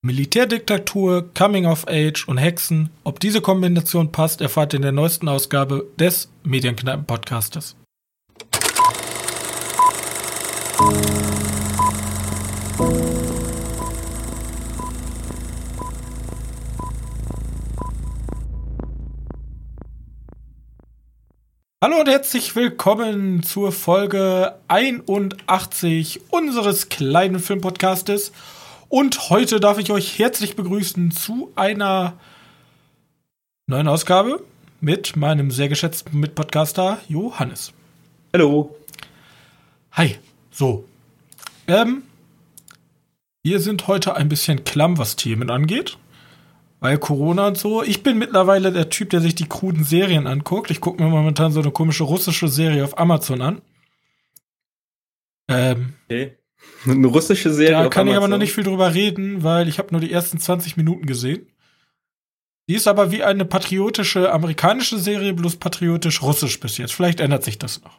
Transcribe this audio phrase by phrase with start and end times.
[0.00, 2.90] Militärdiktatur, Coming of Age und Hexen.
[3.02, 7.74] Ob diese Kombination passt, erfahrt ihr in der neuesten Ausgabe des Medienkneipen-Podcastes.
[21.82, 28.30] Hallo und herzlich willkommen zur Folge 81 unseres kleinen Filmpodcastes.
[28.88, 32.14] Und heute darf ich euch herzlich begrüßen zu einer
[33.66, 34.42] neuen Ausgabe
[34.80, 37.74] mit meinem sehr geschätzten Mitpodcaster Johannes.
[38.32, 38.74] Hallo.
[39.92, 40.16] Hi.
[40.50, 40.86] So.
[41.66, 42.02] Ähm,
[43.42, 45.98] wir sind heute ein bisschen klamm, was Themen angeht.
[46.80, 47.82] Weil Corona und so.
[47.82, 50.70] Ich bin mittlerweile der Typ, der sich die kruden Serien anguckt.
[50.70, 53.62] Ich gucke mir momentan so eine komische russische Serie auf Amazon an.
[55.48, 56.37] Ähm, okay.
[56.86, 57.84] Eine russische Serie.
[57.84, 60.38] Da kann ich aber noch nicht viel drüber reden, weil ich habe nur die ersten
[60.38, 61.46] 20 Minuten gesehen.
[62.68, 66.92] Die ist aber wie eine patriotische amerikanische Serie, bloß patriotisch russisch bis jetzt.
[66.92, 67.98] Vielleicht ändert sich das noch.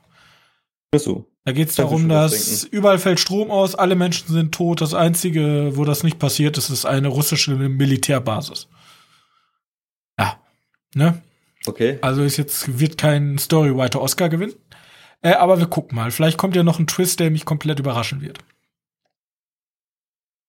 [0.93, 1.27] Ach so.
[1.45, 4.81] Da geht es darum, dass überall fällt Strom aus, alle Menschen sind tot.
[4.81, 8.67] Das Einzige, wo das nicht passiert ist, ist eine russische Militärbasis.
[10.19, 10.39] Ja.
[10.93, 11.21] Ne?
[11.65, 11.97] Okay.
[12.01, 14.53] Also ist jetzt, wird kein Storywriter Oscar gewinnen.
[15.21, 16.11] Äh, aber wir gucken mal.
[16.11, 18.39] Vielleicht kommt ja noch ein Twist, der mich komplett überraschen wird.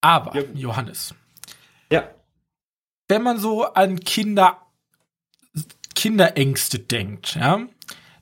[0.00, 0.42] Aber, ja.
[0.54, 1.14] Johannes.
[1.92, 2.08] Ja.
[3.08, 4.58] Wenn man so an Kinder,
[5.94, 7.66] Kinderängste denkt, ja,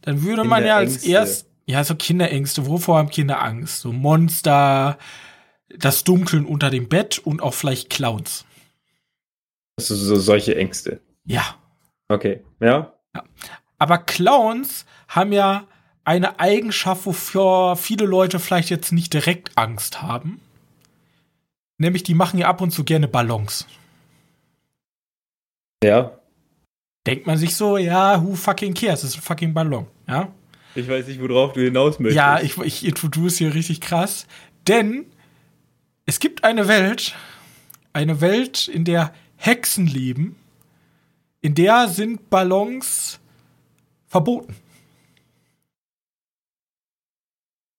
[0.03, 2.67] dann würde man ja als erst ja, so Kinderängste.
[2.67, 3.83] Wovor haben Kinder Angst?
[3.83, 4.97] So Monster,
[5.69, 8.47] das Dunkeln unter dem Bett und auch vielleicht Clowns.
[9.77, 11.03] Also so solche Ängste.
[11.25, 11.57] Ja.
[12.09, 12.95] Okay, ja.
[13.15, 13.25] ja.
[13.77, 15.67] Aber Clowns haben ja
[16.05, 20.41] eine Eigenschaft, wofür viele Leute vielleicht jetzt nicht direkt Angst haben.
[21.79, 23.67] Nämlich, die machen ja ab und zu gerne Ballons.
[25.83, 26.19] Ja.
[27.07, 29.01] Denkt man sich so, ja, who fucking cares?
[29.03, 30.33] Das ist ein fucking Ballon, ja?
[30.75, 32.17] Ich weiß nicht, worauf du hinaus möchtest.
[32.17, 34.27] Ja, ich, ich introduce hier richtig krass.
[34.67, 35.07] Denn
[36.05, 37.15] es gibt eine Welt,
[37.93, 40.37] eine Welt, in der Hexen leben,
[41.41, 43.21] in der sind Ballons
[44.09, 44.55] verboten.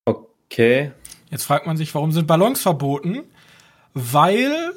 [0.05, 0.91] Okay.
[1.29, 3.23] Jetzt fragt man sich, warum sind Ballons verboten?
[3.93, 4.73] Weil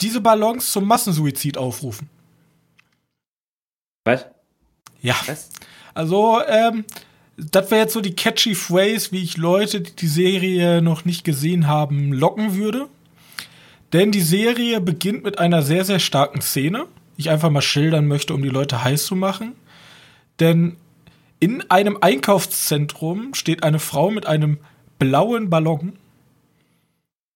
[0.00, 2.08] diese Ballons zum Massensuizid aufrufen.
[4.04, 4.26] Was?
[5.00, 5.16] Ja.
[5.26, 5.50] Was?
[5.94, 6.84] Also, ähm,
[7.36, 11.24] das wäre jetzt so die catchy Phrase, wie ich Leute, die die Serie noch nicht
[11.24, 12.88] gesehen haben, locken würde.
[13.92, 18.06] Denn die Serie beginnt mit einer sehr, sehr starken Szene, die ich einfach mal schildern
[18.06, 19.52] möchte, um die Leute heiß zu machen.
[20.40, 20.76] Denn
[21.40, 24.58] in einem Einkaufszentrum steht eine Frau mit einem
[24.98, 25.94] blauen Ballon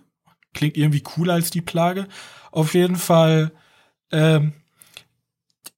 [0.53, 2.07] klingt irgendwie cooler als die Plage.
[2.51, 3.51] Auf jeden Fall
[4.11, 4.53] ähm,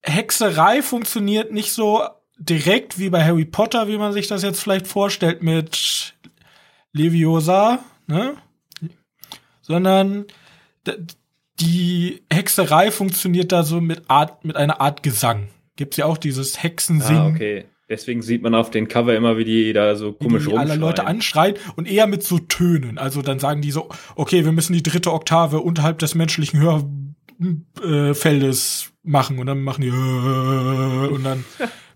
[0.01, 2.07] Hexerei funktioniert nicht so
[2.37, 6.15] direkt wie bei Harry Potter, wie man sich das jetzt vielleicht vorstellt mit
[6.93, 8.35] Leviosa, ne?
[9.61, 10.25] Sondern
[11.59, 15.49] die Hexerei funktioniert da so mit Art, mit einer Art Gesang.
[15.75, 17.21] Gibt's ja auch dieses Hexensingen.
[17.21, 17.65] Ah, okay.
[17.89, 20.75] Deswegen sieht man auf den Cover immer, wie die da so komisch wie die alle
[20.75, 22.97] Leute anschreien und eher mit so Tönen.
[22.97, 26.59] Also dann sagen die so, okay, wir müssen die dritte Oktave unterhalb des menschlichen
[27.79, 29.89] Hörfeldes machen und dann machen die
[31.13, 31.45] und dann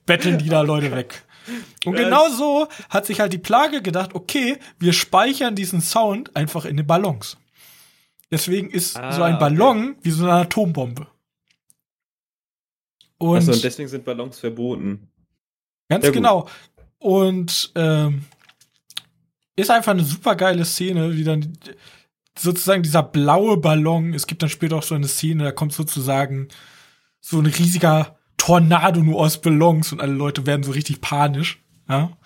[0.06, 1.24] betteln die da Leute weg.
[1.86, 6.66] Und genau so hat sich halt die Plage gedacht, okay, wir speichern diesen Sound einfach
[6.66, 7.38] in den Ballons.
[8.30, 10.00] Deswegen ist ah, so ein Ballon okay.
[10.04, 11.08] wie so eine Atombombe.
[13.18, 15.10] Und, Achso, und deswegen sind Ballons verboten.
[15.90, 16.48] Ganz ja, genau.
[16.98, 18.26] Und ähm,
[19.56, 21.58] ist einfach eine super geile Szene, wie dann
[22.38, 26.48] sozusagen dieser blaue Ballon, es gibt dann später auch so eine Szene, da kommt sozusagen
[27.20, 31.64] so ein riesiger Tornado nur aus Ballons und alle Leute werden so richtig panisch.
[31.88, 32.18] Ja?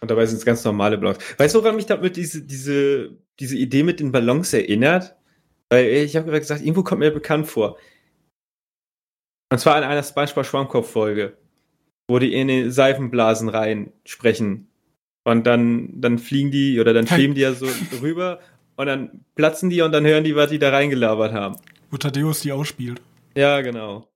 [0.00, 1.18] Und dabei sind es ganz normale Ballons.
[1.38, 5.14] Weißt du, woran mich damit diese, diese, diese Idee mit den Ballons erinnert?
[5.70, 7.78] Weil ich habe gesagt, irgendwo kommt mir bekannt vor.
[9.52, 11.36] Und zwar in einer Spongebob Schwammkopf-Folge,
[12.08, 14.66] wo die in die Seifenblasen rein sprechen.
[15.22, 17.68] Und dann, dann fliegen die oder dann schweben die ja so
[18.02, 18.40] rüber
[18.74, 21.54] und dann platzen die und dann hören die, was die da reingelabert haben.
[21.92, 23.00] Wo Thaddeus die ausspielt.
[23.36, 24.08] Ja, genau.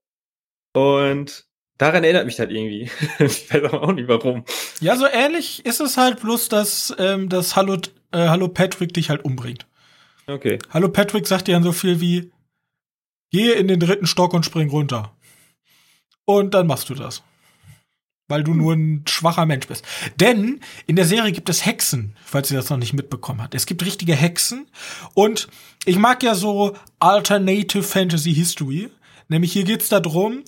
[0.73, 1.45] Und
[1.77, 2.91] daran erinnert mich halt irgendwie.
[3.19, 4.43] ich weiß auch nicht warum.
[4.81, 7.77] Ja, so ähnlich ist es halt bloß, dass ähm, das Hallo,
[8.11, 9.65] äh, Hallo Patrick dich halt umbringt.
[10.27, 10.59] Okay.
[10.69, 12.31] Hallo Patrick sagt dir dann so viel wie,
[13.31, 15.15] gehe in den dritten Stock und spring runter.
[16.25, 17.23] Und dann machst du das.
[18.27, 19.83] Weil du nur ein schwacher Mensch bist.
[20.17, 23.55] Denn in der Serie gibt es Hexen, falls ihr das noch nicht mitbekommen habt.
[23.55, 24.67] Es gibt richtige Hexen.
[25.15, 25.47] Und
[25.85, 28.91] ich mag ja so Alternative Fantasy History.
[29.29, 30.43] Nämlich hier geht's darum,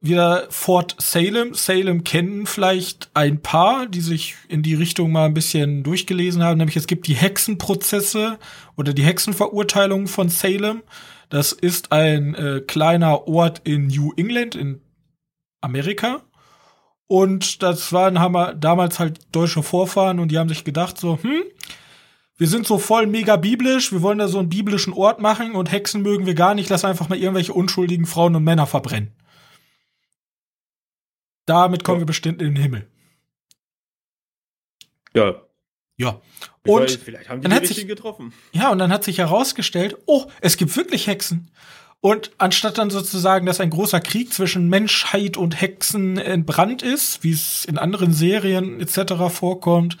[0.00, 1.54] wieder Fort Salem.
[1.54, 6.58] Salem kennen vielleicht ein paar, die sich in die Richtung mal ein bisschen durchgelesen haben.
[6.58, 8.38] Nämlich es gibt die Hexenprozesse
[8.76, 10.82] oder die Hexenverurteilungen von Salem.
[11.28, 14.80] Das ist ein äh, kleiner Ort in New England in
[15.60, 16.22] Amerika.
[17.06, 21.18] Und das waren haben wir damals halt deutsche Vorfahren und die haben sich gedacht so,
[21.20, 21.42] hm,
[22.36, 25.70] wir sind so voll mega biblisch, wir wollen da so einen biblischen Ort machen und
[25.70, 29.12] Hexen mögen wir gar nicht, lass einfach mal irgendwelche unschuldigen Frauen und Männer verbrennen.
[31.46, 32.02] Damit kommen ja.
[32.02, 32.88] wir bestimmt in den Himmel.
[35.14, 35.42] Ja.
[35.96, 36.20] Ja.
[36.66, 38.32] Und weiß, vielleicht haben die dann die hat sich, getroffen.
[38.52, 41.50] Ja, und dann hat sich herausgestellt, oh, es gibt wirklich Hexen.
[42.00, 47.32] Und anstatt dann sozusagen, dass ein großer Krieg zwischen Menschheit und Hexen entbrannt ist, wie
[47.32, 49.14] es in anderen Serien etc.
[49.30, 49.96] vorkommt,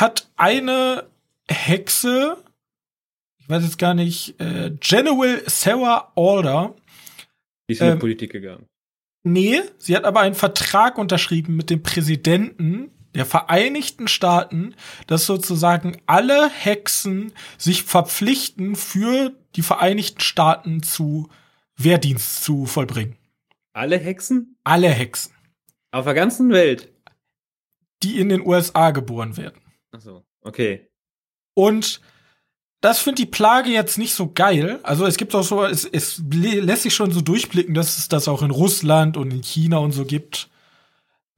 [0.00, 1.08] hat eine
[1.48, 2.42] Hexe,
[3.38, 6.74] ich weiß jetzt gar nicht, äh, General Sarah Alder.
[7.68, 8.66] Die ist in ähm, die Politik gegangen.
[9.22, 14.74] Nee, sie hat aber einen Vertrag unterschrieben mit dem Präsidenten der Vereinigten Staaten,
[15.06, 21.28] dass sozusagen alle Hexen sich verpflichten, für die Vereinigten Staaten zu
[21.76, 23.16] Wehrdienst zu vollbringen.
[23.72, 24.56] Alle Hexen?
[24.64, 25.32] Alle Hexen.
[25.90, 26.92] Auf der ganzen Welt?
[28.02, 29.60] Die in den USA geboren werden.
[29.92, 30.88] Ach so, okay.
[31.54, 32.00] Und
[32.80, 34.80] das finde die Plage jetzt nicht so geil.
[34.82, 38.28] Also es gibt auch so, es, es lässt sich schon so durchblicken, dass es das
[38.28, 40.50] auch in Russland und in China und so gibt.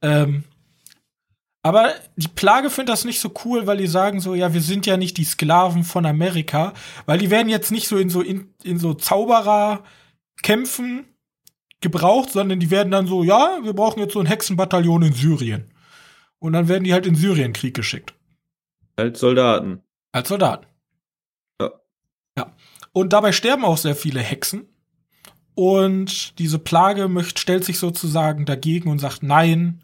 [0.01, 0.43] Ähm,
[1.61, 4.85] aber die Plage findet das nicht so cool, weil die sagen so, ja, wir sind
[4.85, 6.73] ja nicht die Sklaven von Amerika,
[7.05, 9.83] weil die werden jetzt nicht so in so in, in so Zauberer
[10.41, 11.05] kämpfen
[11.81, 15.73] gebraucht, sondern die werden dann so, ja, wir brauchen jetzt so ein Hexenbataillon in Syrien.
[16.39, 18.13] Und dann werden die halt in Syrien Krieg geschickt.
[18.99, 19.81] Als Soldaten.
[20.11, 20.65] Als Soldaten.
[21.61, 21.71] Ja.
[22.37, 22.53] Ja.
[22.91, 24.67] Und dabei sterben auch sehr viele Hexen.
[25.55, 29.83] Und diese Plage möchte, stellt sich sozusagen dagegen und sagt, nein,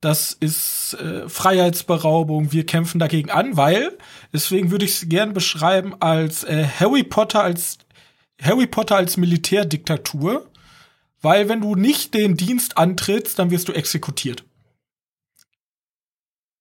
[0.00, 3.96] das ist äh, Freiheitsberaubung, wir kämpfen dagegen an, weil,
[4.32, 7.78] deswegen würde ich es gern beschreiben als äh, Harry Potter als
[8.40, 10.50] Harry Potter als Militärdiktatur,
[11.22, 14.44] weil wenn du nicht den Dienst antrittst, dann wirst du exekutiert.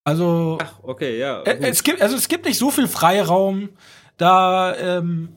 [0.05, 1.41] Also Ach, okay, ja.
[1.41, 3.69] Äh, es gibt also es gibt nicht so viel Freiraum
[4.17, 5.35] da ähm,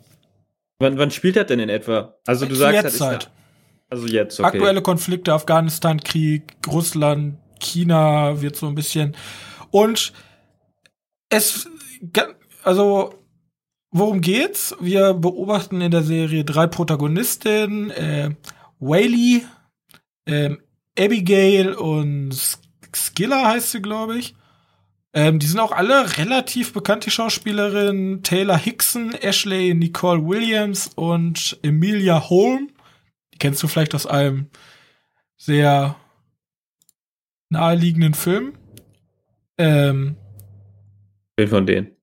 [0.78, 2.14] Wann, wann spielt das denn in etwa?
[2.24, 3.30] Also du sagst jetzt halt,
[3.90, 4.48] also jetzt, okay.
[4.48, 9.16] Aktuelle Konflikte, Afghanistan-Krieg, Russland, China wird so ein bisschen.
[9.70, 10.12] Und
[11.30, 11.68] es,
[12.62, 13.14] also,
[13.90, 14.76] worum geht's?
[14.80, 18.30] Wir beobachten in der Serie drei Protagonistinnen, äh,
[18.78, 19.44] Whaley,
[20.26, 20.56] äh,
[20.98, 22.36] Abigail und
[22.94, 24.34] Skiller heißt sie, glaube ich.
[25.18, 28.22] Ähm, die sind auch alle relativ bekannte Schauspielerinnen.
[28.22, 32.70] Taylor Hickson, Ashley Nicole Williams und Emilia Holm.
[33.34, 34.48] Die kennst du vielleicht aus einem
[35.36, 35.96] sehr
[37.48, 38.52] naheliegenden Film.
[39.58, 40.14] Ähm,
[41.36, 41.96] Wen von denen?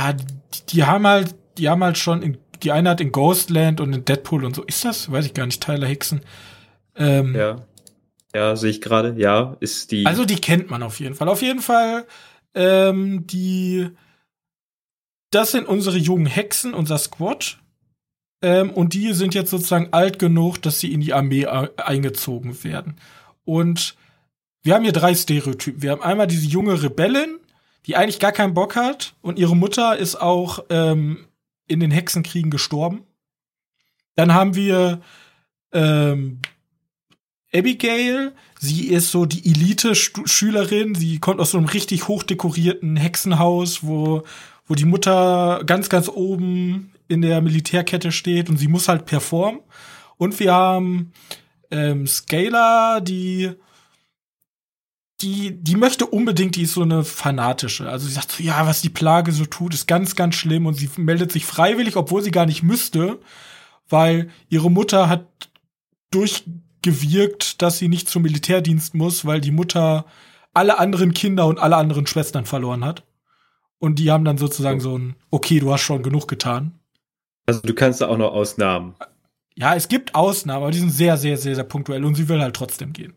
[0.00, 0.26] Ja, die,
[0.70, 4.04] die, haben halt, die haben halt schon, in, die eine hat in Ghostland und in
[4.04, 4.64] Deadpool und so.
[4.64, 5.12] Ist das?
[5.12, 6.20] Weiß ich gar nicht, Tyler Hickson.
[6.96, 7.64] Ähm, ja.
[8.34, 9.14] Ja, sehe ich gerade.
[9.18, 10.06] Ja, ist die.
[10.06, 11.28] Also die kennt man auf jeden Fall.
[11.28, 12.06] Auf jeden Fall,
[12.54, 13.88] ähm, die.
[15.30, 17.58] Das sind unsere jungen Hexen, unser Squad.
[18.42, 22.96] Ähm, und die sind jetzt sozusagen alt genug, dass sie in die Armee eingezogen werden.
[23.44, 23.96] Und
[24.62, 25.82] wir haben hier drei Stereotypen.
[25.82, 27.38] Wir haben einmal diese junge Rebellin,
[27.86, 31.26] die eigentlich gar keinen Bock hat und ihre Mutter ist auch ähm,
[31.66, 33.04] in den Hexenkriegen gestorben.
[34.16, 35.00] Dann haben wir
[35.72, 36.40] ähm,
[37.52, 44.22] Abigail, sie ist so die Elite-Schülerin, sie kommt aus so einem richtig hochdekorierten Hexenhaus, wo,
[44.66, 49.60] wo die Mutter ganz, ganz oben in der Militärkette steht und sie muss halt performen.
[50.16, 51.12] Und wir haben
[51.70, 53.50] ähm, Scalar, die
[55.20, 57.88] die, die möchte unbedingt, die ist so eine fanatische.
[57.88, 60.74] Also sie sagt so, ja, was die Plage so tut, ist ganz, ganz schlimm und
[60.74, 63.18] sie meldet sich freiwillig, obwohl sie gar nicht müsste,
[63.88, 65.26] weil ihre Mutter hat
[66.82, 70.04] durchgewirkt, dass sie nicht zum Militärdienst muss, weil die Mutter
[70.52, 73.04] alle anderen Kinder und alle anderen Schwestern verloren hat.
[73.78, 76.78] Und die haben dann sozusagen so ein, okay, du hast schon genug getan.
[77.46, 78.94] Also du kannst da auch noch Ausnahmen.
[79.54, 82.40] Ja, es gibt Ausnahmen, aber die sind sehr, sehr, sehr, sehr punktuell und sie will
[82.40, 83.14] halt trotzdem gehen.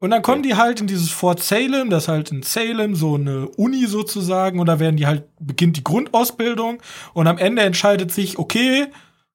[0.00, 3.16] Und dann kommen die halt in dieses Fort Salem, das ist halt in Salem so
[3.16, 6.80] eine Uni sozusagen, und da werden die halt, beginnt die Grundausbildung
[7.14, 8.86] und am Ende entscheidet sich, okay,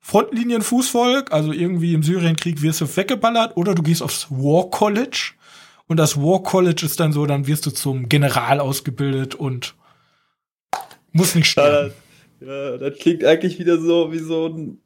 [0.06, 5.32] Frontlinienfußvolk, also irgendwie im Syrienkrieg wirst du weggeballert oder du gehst aufs War College
[5.88, 9.76] und das War College ist dann so, dann wirst du zum General ausgebildet und
[11.14, 11.94] muss nicht sterben.
[12.42, 14.80] Ja, ja, das klingt eigentlich wieder so wie so ein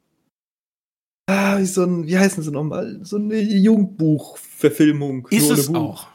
[1.28, 3.00] Ah, wie so ein, wie heißen sie nochmal?
[3.02, 5.28] So eine Jugendbuchverfilmung.
[5.30, 5.76] Ist es Buch.
[5.76, 6.06] auch.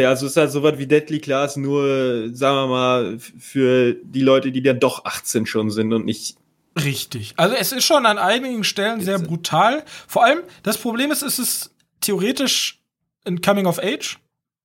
[0.00, 3.94] Ja, also es ist halt so was wie Deadly Class, nur, sagen wir mal, für
[4.02, 6.38] die Leute, die dann doch 18 schon sind und nicht.
[6.76, 7.34] Richtig.
[7.36, 9.84] Also es ist schon an einigen Stellen sehr brutal.
[10.06, 12.80] Vor allem, das Problem ist, es ist theoretisch
[13.26, 14.18] ein Coming of Age.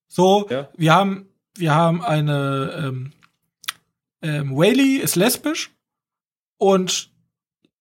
[0.07, 0.69] So, ja.
[0.77, 3.11] wir haben, wir haben eine, ähm,
[4.21, 5.71] ähm, Whaley ist lesbisch
[6.57, 7.11] und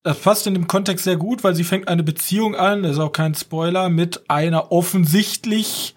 [0.02, 2.98] das passt in dem Kontext sehr gut, weil sie fängt eine Beziehung an, das ist
[2.98, 5.96] auch kein Spoiler, mit einer offensichtlich,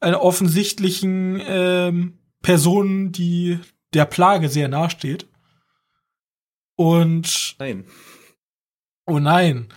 [0.00, 3.58] einer offensichtlichen ähm, Person, die
[3.94, 5.26] der Plage sehr nahesteht.
[6.76, 7.56] Und.
[7.58, 7.84] Nein.
[9.06, 9.68] Oh nein.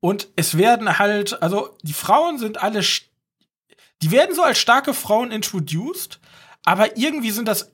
[0.00, 2.82] Und es werden halt, also die Frauen sind alle,
[4.02, 6.20] die werden so als starke Frauen introduced,
[6.64, 7.72] aber irgendwie sind das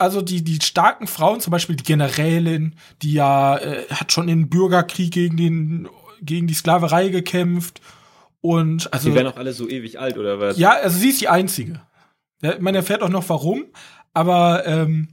[0.00, 4.48] also die, die starken Frauen, zum Beispiel die Generälin, die ja äh, hat schon im
[4.48, 5.88] Bürgerkrieg gegen den,
[6.22, 7.82] gegen die Sklaverei gekämpft.
[8.40, 9.10] Und also.
[9.10, 10.56] Die werden auch alle so ewig alt, oder was?
[10.56, 11.82] Ja, also sie ist die einzige.
[12.40, 13.66] Ja, man erfährt auch noch warum,
[14.14, 15.08] aber ähm,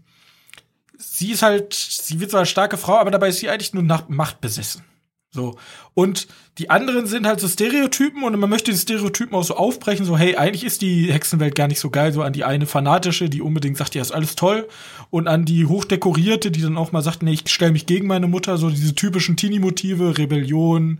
[0.97, 3.83] sie ist halt, sie wird so eine starke Frau, aber dabei ist sie eigentlich nur
[3.83, 4.83] nach Macht besessen.
[5.29, 5.57] So.
[5.93, 6.27] Und
[6.57, 10.17] die anderen sind halt so Stereotypen und man möchte die Stereotypen auch so aufbrechen, so,
[10.17, 13.41] hey, eigentlich ist die Hexenwelt gar nicht so geil, so an die eine fanatische, die
[13.41, 14.67] unbedingt sagt, ja, ist alles toll,
[15.09, 18.27] und an die hochdekorierte, die dann auch mal sagt, nee, ich stelle mich gegen meine
[18.27, 20.99] Mutter, so diese typischen Teenie-Motive, Rebellion,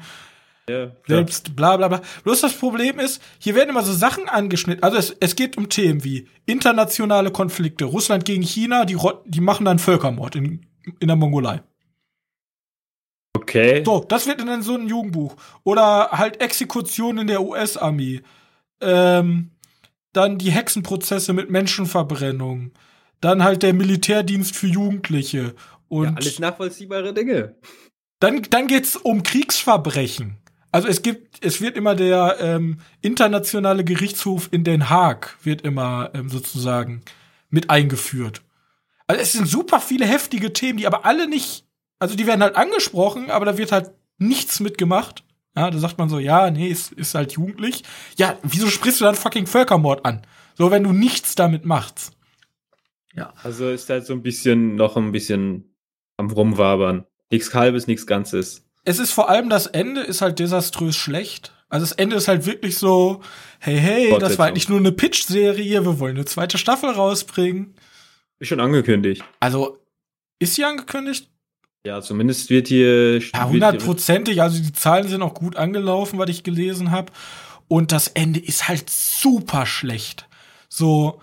[0.69, 2.01] ja, selbst, bla bla bla.
[2.23, 4.83] Bloß das Problem ist, hier werden immer so Sachen angeschnitten.
[4.83, 9.65] Also es, es geht um Themen wie internationale Konflikte, Russland gegen China, die, die machen
[9.65, 10.65] dann Völkermord in,
[10.99, 11.61] in der Mongolei.
[13.33, 13.83] Okay.
[13.85, 15.35] So, das wird dann so ein Jugendbuch.
[15.63, 18.21] Oder halt Exekution in der US-Armee.
[18.81, 19.51] Ähm,
[20.11, 22.71] dann die Hexenprozesse mit Menschenverbrennung.
[23.21, 25.55] Dann halt der Militärdienst für Jugendliche.
[25.87, 27.55] Und ja, alles nachvollziehbare Dinge.
[28.19, 30.37] Dann, dann geht's um Kriegsverbrechen.
[30.71, 36.11] Also es gibt, es wird immer der ähm, internationale Gerichtshof in Den Haag wird immer
[36.13, 37.01] ähm, sozusagen
[37.49, 38.41] mit eingeführt.
[39.07, 41.67] Also es sind super viele heftige Themen, die aber alle nicht
[41.99, 45.23] also die werden halt angesprochen, aber da wird halt nichts mitgemacht.
[45.55, 47.83] Ja, da sagt man so, ja, nee, ist, ist halt jugendlich.
[48.17, 50.21] Ja, wieso sprichst du dann fucking Völkermord an?
[50.55, 52.11] So, wenn du nichts damit machst.
[53.15, 53.33] Ja.
[53.41, 55.75] Also ist halt so ein bisschen, noch ein bisschen
[56.17, 57.05] am Rumwabern.
[57.31, 58.66] Nichts Halbes, nichts Ganzes.
[58.87, 61.51] Es ist vor allem das Ende ist halt desaströs schlecht.
[61.67, 63.21] Also das Ende ist halt wirklich so,
[63.59, 67.75] hey, hey, das war eigentlich nur eine Pitch-Serie, wir wollen eine zweite Staffel rausbringen.
[68.39, 69.25] Ist schon angekündigt.
[69.41, 69.77] Also,
[70.39, 71.29] ist sie angekündigt?
[71.85, 73.19] Ja, zumindest wird hier.
[73.19, 74.41] Ja, hundertprozentig.
[74.41, 77.11] Also die Zahlen sind auch gut angelaufen, was ich gelesen habe.
[77.67, 80.29] Und das Ende ist halt super schlecht.
[80.69, 81.19] So,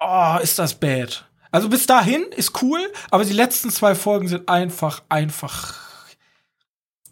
[0.00, 1.26] oh, ist das bad.
[1.52, 2.80] Also bis dahin ist cool,
[3.12, 5.85] aber die letzten zwei Folgen sind einfach, einfach.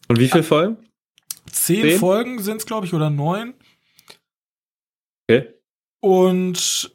[0.08, 0.76] Und wie viele Folgen?
[1.50, 1.98] Zehn, Zehn?
[1.98, 3.54] Folgen sind es, glaube ich, oder neun.
[5.28, 5.54] Okay.
[6.00, 6.94] Und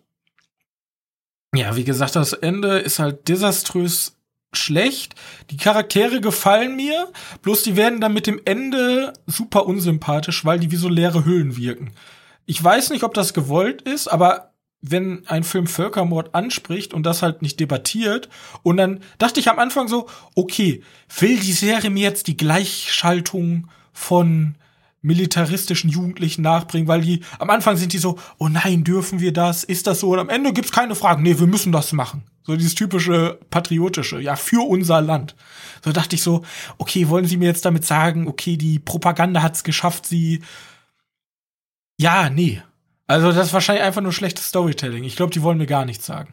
[1.56, 4.16] ja, wie gesagt, das Ende ist halt desaströs
[4.54, 5.16] schlecht.
[5.50, 7.12] Die Charaktere gefallen mir,
[7.42, 11.58] bloß die werden dann mit dem Ende super unsympathisch, weil die wie so leere Hüllen
[11.58, 11.94] wirken.
[12.46, 14.49] Ich weiß nicht, ob das gewollt ist, aber
[14.82, 18.30] wenn ein Film Völkermord anspricht und das halt nicht debattiert,
[18.64, 20.84] und dann dachte ich am Anfang so, okay,
[21.20, 24.56] will die Serie mir jetzt die Gleichschaltung von
[25.02, 29.64] militaristischen Jugendlichen nachbringen, weil die am Anfang sind die so, oh nein, dürfen wir das?
[29.64, 30.12] Ist das so?
[30.12, 31.24] Und am Ende gibt's keine Fragen.
[31.24, 32.24] Nee, wir müssen das machen.
[32.44, 35.36] So dieses typische patriotische, ja, für unser Land.
[35.84, 36.44] So dachte ich so,
[36.78, 40.42] okay, wollen Sie mir jetzt damit sagen, okay, die Propaganda hat's geschafft, sie
[41.98, 42.62] Ja, nee.
[43.10, 45.04] Also das ist wahrscheinlich einfach nur schlechtes Storytelling.
[45.04, 46.32] Ich glaube, die wollen mir gar nichts sagen.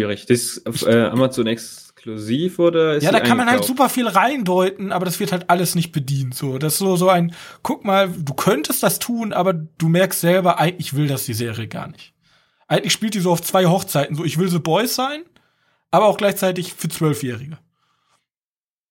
[0.00, 0.26] Schwierig.
[0.26, 4.08] Das ist auf äh, Amazon exklusiv oder ist Ja, da kann man halt super viel
[4.08, 6.34] reindeuten, aber das wird halt alles nicht bedient.
[6.34, 10.20] So, das ist so, so ein, guck mal, du könntest das tun, aber du merkst
[10.20, 12.14] selber, eigentlich will das die Serie gar nicht.
[12.66, 14.16] Eigentlich spielt die so auf zwei Hochzeiten.
[14.16, 15.22] So, ich will The Boys sein,
[15.92, 17.58] aber auch gleichzeitig für Zwölfjährige.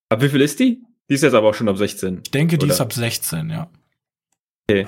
[0.07, 0.81] Ab wie viel ist die?
[1.09, 2.21] Die ist jetzt aber auch schon ab 16.
[2.23, 3.69] Ich denke, die ist ab 16, ja.
[4.69, 4.87] Okay.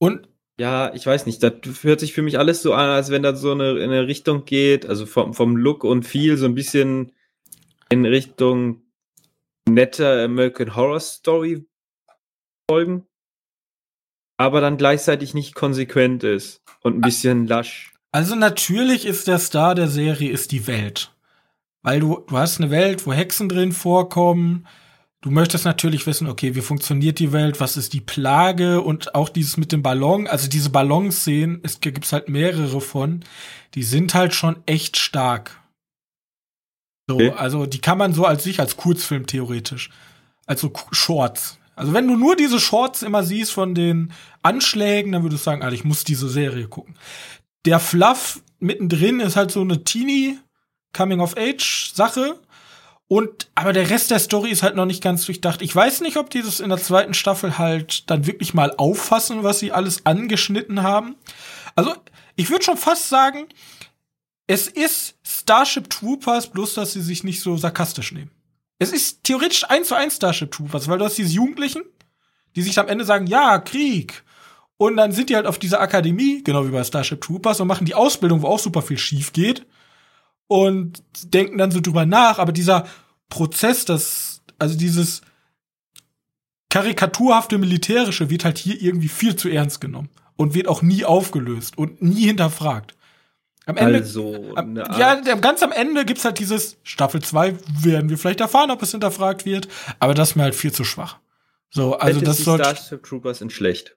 [0.00, 0.28] Und
[0.58, 1.52] ja, ich weiß nicht, das
[1.82, 4.44] hört sich für mich alles so an, als wenn das so eine, in eine Richtung
[4.44, 7.12] geht, also vom, vom Look und viel so ein bisschen
[7.90, 8.82] in Richtung
[9.68, 11.66] netter American Horror Story
[12.68, 13.06] folgen,
[14.36, 17.92] aber dann gleichzeitig nicht konsequent ist und ein bisschen lasch.
[18.12, 21.14] Also natürlich ist der Star der Serie ist die Welt.
[21.82, 24.66] Weil du, du hast eine Welt, wo Hexen drin vorkommen,
[25.22, 29.28] Du möchtest natürlich wissen, okay, wie funktioniert die Welt, was ist die Plage und auch
[29.28, 33.22] dieses mit dem Ballon, also diese Ballonszenen, es gibt halt mehrere von,
[33.74, 35.60] die sind halt schon echt stark.
[37.06, 37.32] So, okay.
[37.36, 39.90] also die kann man so als sich als Kurzfilm theoretisch,
[40.46, 41.58] also Shorts.
[41.76, 44.12] Also wenn du nur diese Shorts immer siehst von den
[44.42, 46.94] Anschlägen, dann würdest du sagen, Alter, ich muss diese Serie gucken.
[47.66, 50.38] Der Fluff mittendrin ist halt so eine Teenie
[50.94, 52.38] Coming of Age Sache
[53.12, 55.62] und, aber der Rest der Story ist halt noch nicht ganz durchdacht.
[55.62, 59.42] Ich weiß nicht, ob die das in der zweiten Staffel halt dann wirklich mal auffassen,
[59.42, 61.16] was sie alles angeschnitten haben.
[61.74, 61.92] Also,
[62.36, 63.48] ich würde schon fast sagen,
[64.46, 68.30] es ist Starship Troopers, bloß dass sie sich nicht so sarkastisch nehmen.
[68.78, 71.82] Es ist theoretisch eins zu eins Starship Troopers, weil du hast diese Jugendlichen,
[72.54, 74.22] die sich am Ende sagen, ja, Krieg.
[74.76, 77.86] Und dann sind die halt auf dieser Akademie, genau wie bei Starship Troopers, und machen
[77.86, 79.66] die Ausbildung, wo auch super viel schief geht
[80.50, 82.88] und denken dann so drüber nach, aber dieser
[83.28, 85.22] Prozess, das, also dieses
[86.70, 91.78] karikaturhafte Militärische wird halt hier irgendwie viel zu ernst genommen und wird auch nie aufgelöst
[91.78, 92.96] und nie hinterfragt.
[93.66, 98.18] Am Ende, also, am, ja, ganz am Ende gibt's halt dieses Staffel 2 werden wir
[98.18, 99.68] vielleicht erfahren, ob es hinterfragt wird,
[100.00, 101.18] aber das ist mir halt viel zu schwach.
[101.70, 103.96] So, also das soll Starship Troopers in schlecht.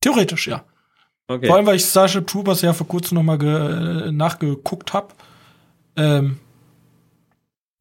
[0.00, 0.64] Theoretisch, ja.
[1.28, 1.48] Okay.
[1.48, 5.08] Vor allem, weil ich Starship Troopers ja vor kurzem noch mal äh, nachgeguckt habe
[5.96, 6.38] ähm,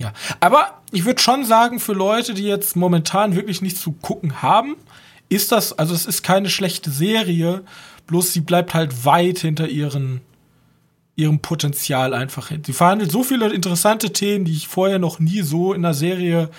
[0.01, 4.41] ja, aber ich würde schon sagen, für Leute, die jetzt momentan wirklich nichts zu gucken
[4.41, 4.75] haben,
[5.29, 7.63] ist das, also es ist keine schlechte Serie,
[8.07, 10.21] bloß sie bleibt halt weit hinter ihren,
[11.15, 12.63] ihrem Potenzial einfach hin.
[12.65, 16.49] Sie verhandelt so viele interessante Themen, die ich vorher noch nie so in der Serie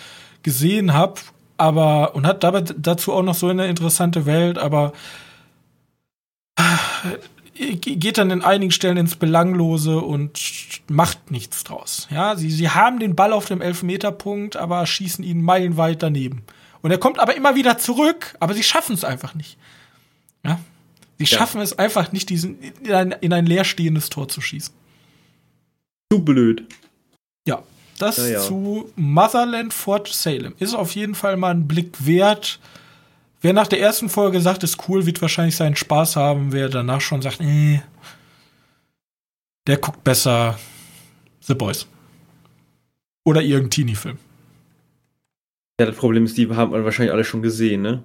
[0.43, 1.21] gesehen habe,
[1.59, 4.93] aber und hat dabei dazu auch noch so eine interessante Welt, aber
[7.57, 10.41] geht dann in einigen Stellen ins Belanglose und
[10.89, 12.07] macht nichts draus.
[12.11, 16.43] Ja, sie, sie haben den Ball auf dem Elfmeterpunkt, aber schießen ihn meilenweit daneben.
[16.83, 19.57] Und er kommt aber immer wieder zurück, aber sie schaffen es einfach nicht.
[20.45, 20.61] Ja,
[21.19, 21.39] sie ja.
[21.39, 24.75] schaffen es einfach nicht, diesen in ein, in ein leerstehendes Tor zu schießen.
[26.13, 26.65] Zu blöd.
[27.49, 27.63] Ja,
[27.99, 28.41] das ja, ja.
[28.41, 32.61] zu Motherland Fort Salem ist auf jeden Fall mal ein Blick wert.
[33.47, 36.53] Wer nach der ersten Folge sagt, ist cool, wird wahrscheinlich seinen Spaß haben.
[36.53, 37.81] Wer danach schon sagt, äh,
[39.69, 40.59] der guckt besser
[41.43, 41.87] The Boys.
[43.25, 44.19] Oder irgendein Teenie-Film.
[45.79, 48.03] Ja, das Problem ist, die haben wir wahrscheinlich alle schon gesehen, ne?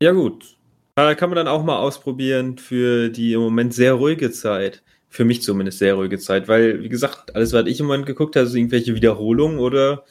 [0.00, 0.56] Ja, gut.
[0.94, 4.84] Da kann man dann auch mal ausprobieren für die im Moment sehr ruhige Zeit.
[5.08, 8.36] Für mich zumindest sehr ruhige Zeit, weil, wie gesagt, alles, was ich im Moment geguckt
[8.36, 10.04] habe, sind irgendwelche Wiederholungen oder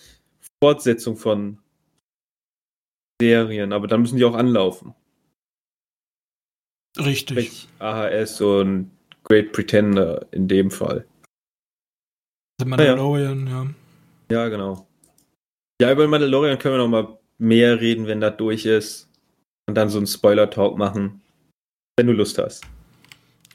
[0.62, 1.61] Fortsetzung von
[3.22, 4.96] Serien, aber dann müssen die auch anlaufen.
[6.98, 7.68] Richtig.
[7.80, 8.92] AHS und
[9.24, 11.06] Great Pretender in dem Fall.
[12.60, 13.64] The Mandalorian, ja.
[13.64, 13.70] ja.
[14.32, 14.88] Ja, genau.
[15.82, 19.08] Ja, über Mandalorian können wir noch mal mehr reden, wenn das durch ist.
[19.68, 21.22] Und dann so einen Spoiler-Talk machen,
[21.96, 22.64] wenn du Lust hast.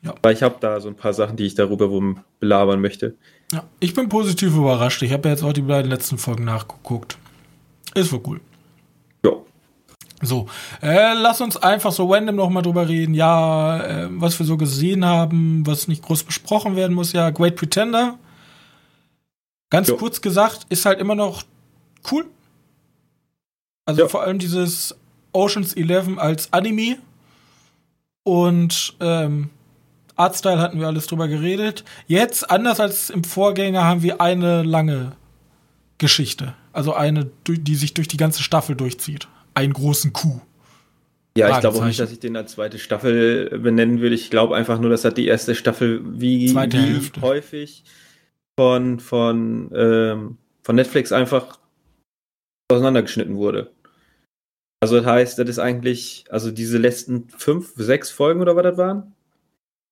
[0.02, 0.14] Ja.
[0.22, 1.90] Weil ich habe da so ein paar Sachen, die ich darüber
[2.38, 3.16] belabern möchte.
[3.52, 5.02] Ja, ich bin positiv überrascht.
[5.02, 7.18] Ich habe ja jetzt auch die beiden letzten Folgen nachgeguckt.
[7.94, 8.40] Ist wohl cool.
[10.22, 10.48] So,
[10.80, 13.14] äh, lass uns einfach so random noch mal drüber reden.
[13.14, 17.12] Ja, äh, was wir so gesehen haben, was nicht groß besprochen werden muss.
[17.12, 18.18] Ja, Great Pretender.
[19.68, 19.96] Ganz jo.
[19.96, 21.42] kurz gesagt, ist halt immer noch
[22.10, 22.24] cool.
[23.84, 24.08] Also jo.
[24.08, 24.96] vor allem dieses
[25.32, 26.96] Oceans 11 als Anime.
[28.22, 29.50] Und ähm,
[30.16, 31.84] Artstyle hatten wir alles drüber geredet.
[32.06, 35.12] Jetzt, anders als im Vorgänger, haben wir eine lange
[35.98, 36.54] Geschichte.
[36.72, 40.40] Also eine, die sich durch die ganze Staffel durchzieht einen großen Coup.
[41.36, 44.14] Ja, ich glaube auch nicht, dass ich den als zweite Staffel benennen würde.
[44.14, 47.84] Ich glaube einfach nur, dass hat die erste Staffel wie, wie häufig
[48.58, 51.58] von, von, ähm, von Netflix einfach
[52.70, 53.72] auseinandergeschnitten wurde.
[54.82, 58.76] Also das heißt, das ist eigentlich, also diese letzten fünf, sechs Folgen oder was das
[58.78, 59.14] waren,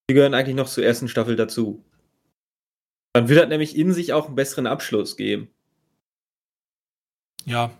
[0.08, 1.84] die gehören eigentlich noch zur ersten Staffel dazu.
[3.14, 5.48] Dann wird das nämlich in sich auch einen besseren Abschluss geben.
[7.44, 7.70] Ja.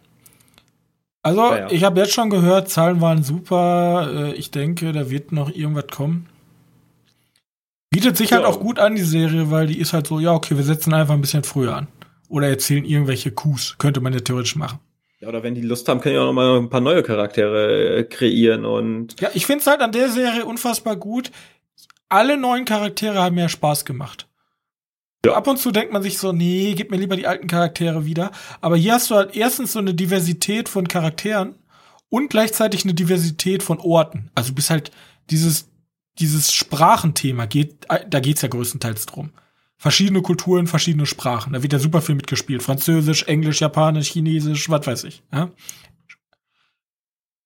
[1.24, 1.70] Also, ja, ja.
[1.70, 4.10] ich habe jetzt schon gehört, Zahlen waren super.
[4.14, 6.28] Äh, ich denke, da wird noch irgendwas kommen.
[7.88, 10.56] Bietet sich halt auch gut an, die Serie, weil die ist halt so, ja, okay,
[10.56, 11.88] wir setzen einfach ein bisschen früher an.
[12.28, 13.76] Oder erzählen irgendwelche Coups.
[13.78, 14.80] Könnte man ja theoretisch machen.
[15.20, 18.00] Ja, oder wenn die Lust haben, können die auch noch mal ein paar neue Charaktere
[18.00, 19.18] äh, kreieren und.
[19.18, 21.30] Ja, ich finde es halt an der Serie unfassbar gut.
[22.10, 24.28] Alle neuen Charaktere haben mehr Spaß gemacht.
[25.24, 25.34] Ja.
[25.34, 28.30] Ab und zu denkt man sich so, nee, gib mir lieber die alten Charaktere wieder.
[28.60, 31.54] Aber hier hast du halt erstens so eine Diversität von Charakteren
[32.08, 34.30] und gleichzeitig eine Diversität von Orten.
[34.34, 34.90] Also du bist halt
[35.30, 35.68] dieses,
[36.18, 39.30] dieses Sprachenthema geht, da geht's ja größtenteils drum.
[39.76, 41.52] Verschiedene Kulturen, verschiedene Sprachen.
[41.52, 42.62] Da wird ja super viel mitgespielt.
[42.62, 45.22] Französisch, Englisch, Japanisch, Chinesisch, was weiß ich.
[45.32, 45.50] Ja?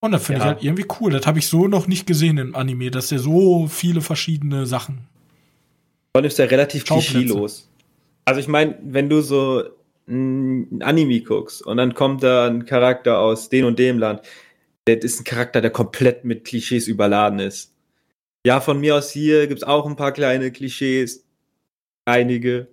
[0.01, 0.45] Und das finde ja.
[0.45, 1.11] ich halt irgendwie cool.
[1.11, 5.09] Das habe ich so noch nicht gesehen im Anime, dass der so viele verschiedene Sachen.
[6.13, 7.68] Allem ist der relativ klischeelos.
[8.29, 9.65] Also ich meine, wenn du so
[10.07, 14.21] ein Anime guckst und dann kommt da ein Charakter aus dem und dem Land,
[14.85, 17.73] das ist ein Charakter, der komplett mit Klischees überladen ist.
[18.45, 21.25] Ja, von mir aus hier gibt es auch ein paar kleine Klischees,
[22.05, 22.69] einige,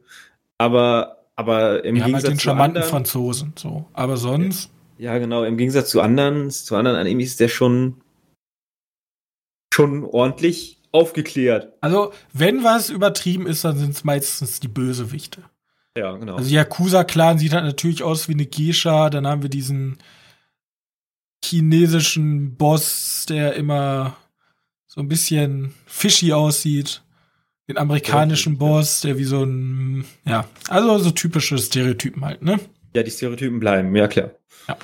[0.58, 3.86] aber, aber im Wir Gegensatz haben halt den charmanten anderen, Franzosen, so.
[3.94, 4.72] Aber sonst.
[4.98, 8.02] Ja, genau, im Gegensatz zu anderen, zu anderen Animes ist der schon,
[9.74, 11.74] schon ordentlich aufgeklärt.
[11.82, 15.44] Also, wenn was übertrieben ist, dann sind es meistens die Bösewichte.
[15.98, 16.36] Ja, genau.
[16.36, 19.98] Also Yakuza-Clan sieht halt natürlich aus wie eine Geisha, dann haben wir diesen
[21.44, 24.18] chinesischen Boss, der immer
[24.88, 27.02] so ein bisschen fishy aussieht.
[27.68, 32.60] Den amerikanischen ja, Boss, der wie so ein, ja, also so typische Stereotypen halt, ne?
[32.94, 34.32] Ja, die Stereotypen bleiben, ja klar.
[34.68, 34.78] Ja.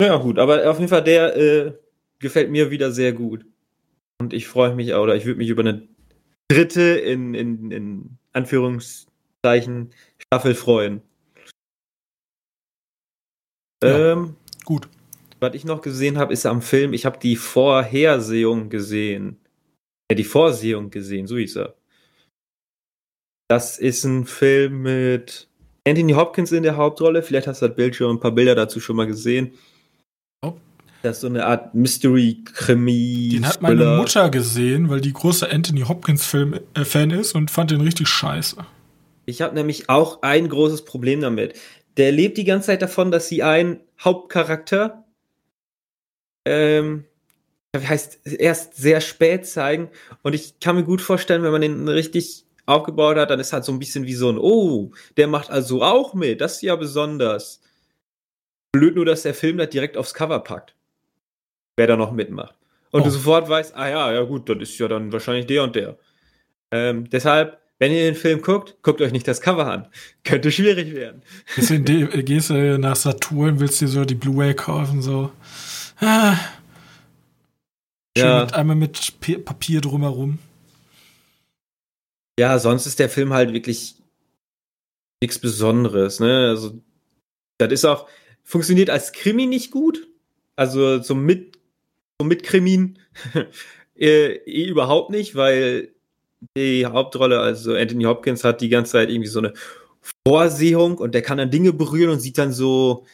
[0.00, 1.72] Ja, gut, aber auf jeden Fall der äh,
[2.18, 3.44] gefällt mir wieder sehr gut.
[4.18, 5.86] Und ich freue mich, oder ich würde mich über eine
[6.48, 11.02] dritte in, in, in Anführungszeichen Staffel freuen.
[13.82, 14.88] Ja, ähm, gut.
[15.38, 19.38] Was ich noch gesehen habe, ist am Film, ich habe die Vorhersehung gesehen.
[20.10, 21.76] Ja, die Vorsehung gesehen, so hieß er.
[23.48, 25.48] Das ist ein Film mit
[25.86, 27.22] Anthony Hopkins in der Hauptrolle.
[27.22, 29.52] Vielleicht hast du das Bild schon ein paar Bilder dazu schon mal gesehen.
[31.06, 33.30] Das ist so eine Art Mystery-Krimi.
[33.34, 37.80] Den hat meine Mutter gesehen, weil die große Anthony Hopkins-Fan äh, ist und fand den
[37.80, 38.56] richtig scheiße.
[39.24, 41.56] Ich habe nämlich auch ein großes Problem damit.
[41.96, 45.04] Der lebt die ganze Zeit davon, dass sie einen Hauptcharakter
[46.44, 47.04] ähm,
[47.76, 49.90] heißt, erst sehr spät zeigen.
[50.22, 53.64] Und ich kann mir gut vorstellen, wenn man den richtig aufgebaut hat, dann ist halt
[53.64, 56.74] so ein bisschen wie so ein, oh, der macht also auch mit, das ist ja
[56.74, 57.60] besonders.
[58.72, 60.75] Blöd nur, dass der Film das direkt aufs Cover packt.
[61.76, 62.54] Wer da noch mitmacht.
[62.90, 63.04] Und oh.
[63.04, 65.98] du sofort weißt, ah ja, ja gut, das ist ja dann wahrscheinlich der und der.
[66.70, 69.88] Ähm, deshalb, wenn ihr den Film guckt, guckt euch nicht das Cover an.
[70.24, 71.22] Könnte schwierig werden.
[71.54, 71.80] Gehst du,
[72.24, 75.30] gehst du nach Saturn, willst dir so die Blu-ray kaufen, so.
[76.00, 76.36] Ah,
[78.16, 78.44] Schön ja.
[78.44, 80.38] mit, einmal mit P Papier drumherum.
[82.38, 83.96] Ja, sonst ist der Film halt wirklich
[85.22, 86.48] nichts Besonderes, ne?
[86.48, 86.80] Also,
[87.58, 88.08] das ist auch,
[88.42, 90.08] funktioniert als Krimi nicht gut.
[90.54, 91.55] Also, so mit,
[92.20, 92.98] so mit Krimin
[93.94, 95.92] eh, eh überhaupt nicht, weil
[96.56, 99.54] die Hauptrolle, also Anthony Hopkins, hat die ganze Zeit irgendwie so eine
[100.26, 103.06] Vorsehung und der kann dann Dinge berühren und sieht dann so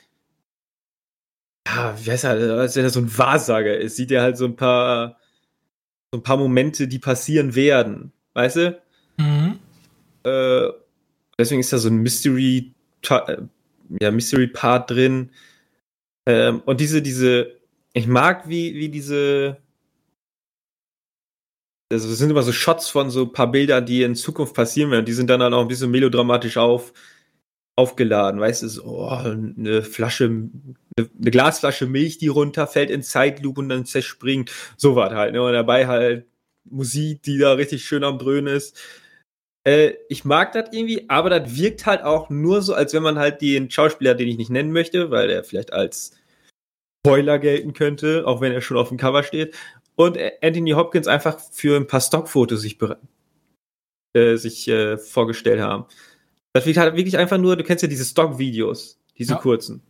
[1.67, 4.45] ja, wie heißt er, als wenn er so ein Wahrsager ist, sieht er halt so
[4.45, 5.19] ein paar,
[6.13, 8.13] so ein paar Momente, die passieren werden.
[8.35, 8.83] Weißt du?
[9.19, 9.59] Mhm.
[10.25, 10.69] Äh,
[11.39, 12.73] deswegen ist da so ein Mystery,
[13.09, 13.37] äh,
[14.01, 15.31] ja, Mystery Part drin.
[16.27, 17.61] Ähm, und diese, diese,
[17.95, 19.59] ich mag, wie, wie diese,
[21.93, 24.91] also es sind immer so Shots von so ein paar Bildern, die in Zukunft passieren
[24.91, 25.05] werden.
[25.05, 26.93] Die sind dann, dann auch ein bisschen melodramatisch auf,
[27.77, 28.41] aufgeladen.
[28.41, 33.69] Weißt du, so, oh, eine Flasche, eine, eine, Glasflasche Milch, die runterfällt in Zeitlupe und
[33.69, 34.51] dann zerspringt.
[34.77, 35.35] So was halt.
[35.35, 35.43] Ne?
[35.43, 36.27] Und dabei halt
[36.65, 38.79] Musik, die da richtig schön am Dröhnen ist.
[39.65, 43.19] Äh, ich mag das irgendwie, aber das wirkt halt auch nur so, als wenn man
[43.19, 46.13] halt den Schauspieler, den ich nicht nennen möchte, weil er vielleicht als
[47.05, 49.55] Spoiler gelten könnte, auch wenn er schon auf dem Cover steht,
[49.97, 52.79] und Anthony Hopkins einfach für ein paar Stockfotos sich,
[54.15, 55.85] äh, sich äh, vorgestellt haben.
[56.53, 59.39] Das wird halt wirklich einfach nur, du kennst ja diese Stock-Videos, diese ja.
[59.39, 59.83] kurzen.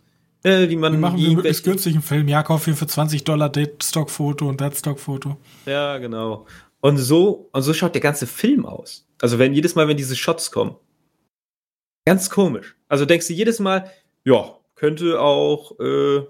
[0.45, 0.93] Äh, die man.
[0.93, 2.29] Wir machen wir möglichst günstigen Film.
[2.29, 5.37] Ja, kauf hier für 20 Dollar das Stockfoto und das Stockfoto.
[5.67, 6.47] Ja, genau.
[6.81, 9.07] Und so, und so schaut der ganze Film aus.
[9.21, 10.75] Also wenn jedes Mal, wenn diese Shots kommen.
[12.05, 12.77] Ganz komisch.
[12.89, 13.89] Also denkst du jedes Mal,
[14.25, 16.23] ja, könnte auch, äh,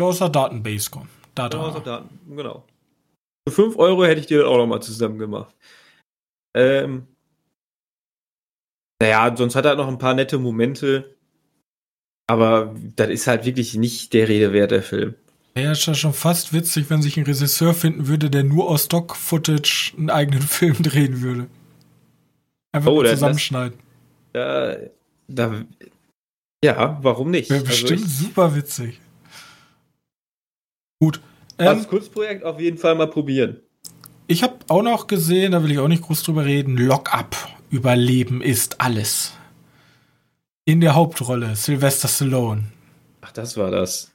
[0.00, 1.08] Aus der Datenbase kommen.
[1.34, 1.58] Data.
[1.58, 2.64] Aus der Daten, genau.
[3.48, 5.54] Für 5 Euro hätte ich dir auch nochmal zusammen gemacht.
[6.54, 7.06] Ähm,
[9.00, 11.16] Naja, sonst hat er noch ein paar nette Momente.
[12.26, 15.14] Aber das ist halt wirklich nicht der Rede wert, der Film.
[15.54, 19.94] Wäre ja schon fast witzig, wenn sich ein Regisseur finden würde, der nur aus Stock-Footage
[19.96, 21.46] einen eigenen Film drehen würde.
[22.72, 23.78] Einfach oh, zusammenschneiden.
[24.34, 24.90] Das, äh,
[25.28, 25.64] da,
[26.62, 27.50] ja, warum nicht?
[27.50, 29.00] Wäre bestimmt also ich, super witzig.
[31.00, 31.20] Gut.
[31.58, 33.60] Ähm, als Kurzprojekt auf jeden Fall mal probieren.
[34.26, 37.36] Ich habe auch noch gesehen, da will ich auch nicht groß drüber reden, Lock Up.
[37.70, 39.32] Überleben ist alles.
[40.64, 42.64] In der Hauptrolle Sylvester Stallone.
[43.22, 44.12] Ach, das war das.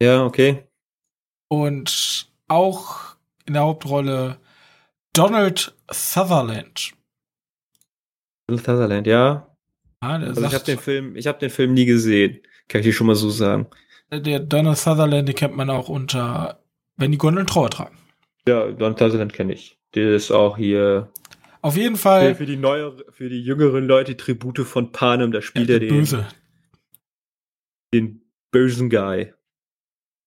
[0.00, 0.64] Ja, okay.
[1.48, 4.38] Und auch in der Hauptrolle
[5.12, 6.92] Donald Sutherland.
[8.46, 9.46] Donald Sutherland, ja.
[10.00, 12.92] Ah, also ich habe den Film, ich habe den Film nie gesehen, kann ich dir
[12.92, 13.66] schon mal so sagen.
[14.20, 16.60] Der Donald Sutherland, den kennt man auch unter
[16.96, 17.98] Wenn die Gondeln Trauer tragen.
[18.46, 19.78] Ja, Donald Sutherland kenne ich.
[19.94, 21.10] Der ist auch hier.
[21.62, 22.34] Auf jeden Fall.
[22.34, 25.88] Für die neuere, für die jüngeren Leute Tribute von Panem, da spielt ja, er den.
[25.88, 26.26] Böse.
[27.92, 29.32] Den bösen Guy.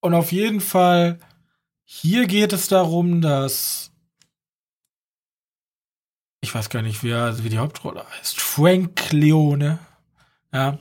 [0.00, 1.18] Und auf jeden Fall,
[1.84, 3.88] hier geht es darum, dass
[6.40, 8.40] ich weiß gar nicht, wie, er, wie die Hauptrolle heißt.
[8.40, 9.78] Frank Leone.
[10.52, 10.78] Ja.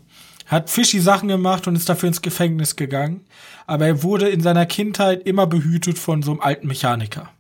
[0.48, 3.26] Hat fishy Sachen gemacht und ist dafür ins Gefängnis gegangen.
[3.66, 7.32] Aber er wurde in seiner Kindheit immer behütet von so einem alten Mechaniker.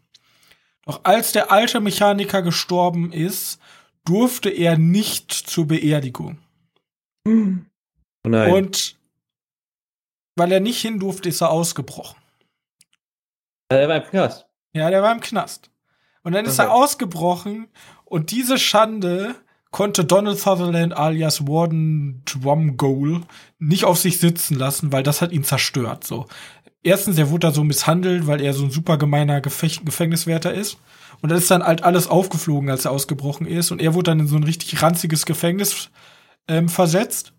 [0.86, 3.60] Doch als der alte Mechaniker gestorben ist,
[4.06, 6.38] durfte er nicht zur Beerdigung.
[7.26, 8.52] Oh nein.
[8.54, 8.98] Und
[10.36, 12.17] weil er nicht hin durfte, ist er ausgebrochen.
[13.72, 14.46] Der war im Knast.
[14.74, 15.72] Ja, der war im Knast.
[16.24, 16.70] Und dann ist okay.
[16.70, 17.67] er ausgebrochen
[18.06, 19.36] und diese Schande
[19.71, 23.21] konnte Donald Sutherland alias Warden Drumgoal
[23.60, 26.03] nicht auf sich sitzen lassen, weil das hat ihn zerstört.
[26.03, 26.25] So.
[26.84, 30.77] Erstens, er wurde da so misshandelt, weil er so ein super gemeiner Gefecht Gefängniswärter ist.
[31.21, 33.71] Und dann ist dann halt alles aufgeflogen, als er ausgebrochen ist.
[33.71, 35.89] Und er wurde dann in so ein richtig ranziges Gefängnis
[36.47, 37.34] ähm, versetzt.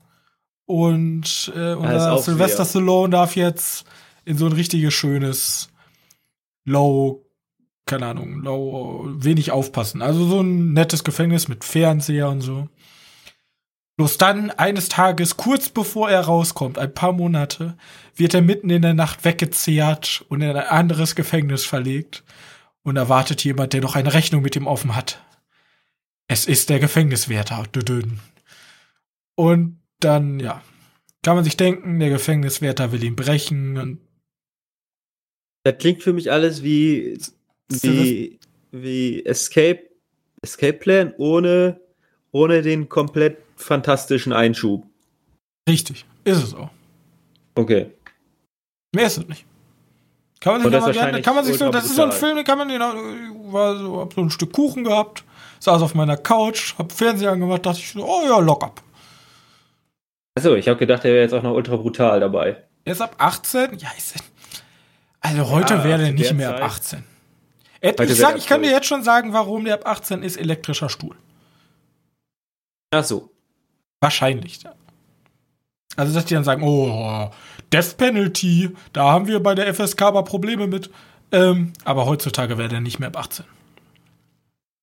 [0.67, 3.85] Und äh, unser Sylvester Stallone darf jetzt
[4.25, 5.71] in so ein richtiges schönes
[6.65, 7.25] Low
[7.89, 10.03] keine Ahnung, low, wenig aufpassen.
[10.03, 12.69] Also so ein nettes Gefängnis mit Fernseher und so.
[13.97, 17.77] Bloß dann, eines Tages, kurz bevor er rauskommt, ein paar Monate,
[18.15, 22.23] wird er mitten in der Nacht weggezehrt und in ein anderes Gefängnis verlegt.
[22.83, 25.23] Und erwartet jemand, der noch eine Rechnung mit ihm offen hat.
[26.27, 27.65] Es ist der Gefängniswärter.
[29.35, 30.63] Und dann, ja,
[31.23, 34.01] kann man sich denken, der Gefängniswärter will ihn brechen und
[35.65, 37.19] das klingt für mich alles wie
[37.69, 38.39] wie,
[38.73, 39.81] wie Escape,
[40.43, 41.81] Escape Plan ohne,
[42.33, 44.87] ohne den komplett fantastischen Einschub.
[45.69, 46.71] Richtig, ist es auch.
[47.55, 47.91] Okay.
[48.95, 49.45] Mehr ist es nicht.
[50.41, 52.45] Kann man sich, aber gerne, kann man sich so, das ist so ein Film, den
[52.45, 55.25] kann man den, war so, hab so ein Stück Kuchen gehabt,
[55.59, 58.83] saß auf meiner Couch, hab Fernseher angemacht, dachte ich so, oh ja, lock up.
[60.37, 62.63] Achso, ich habe gedacht, der wäre jetzt auch noch ultra brutal dabei.
[62.85, 63.79] Er ist ab 18?
[63.79, 64.15] Ja, ist
[65.21, 67.03] Also heute ja, wäre der nicht mehr ab 18.
[67.81, 71.17] Ich, sag, ich kann dir jetzt schon sagen, warum der ab 18 ist elektrischer Stuhl.
[72.91, 73.31] Ach so.
[74.01, 74.61] Wahrscheinlich.
[75.97, 77.31] Also, dass die dann sagen, oh,
[77.73, 80.91] Death Penalty, da haben wir bei der FSK aber Probleme mit.
[81.31, 83.45] Ähm, aber heutzutage wäre der nicht mehr ab 18.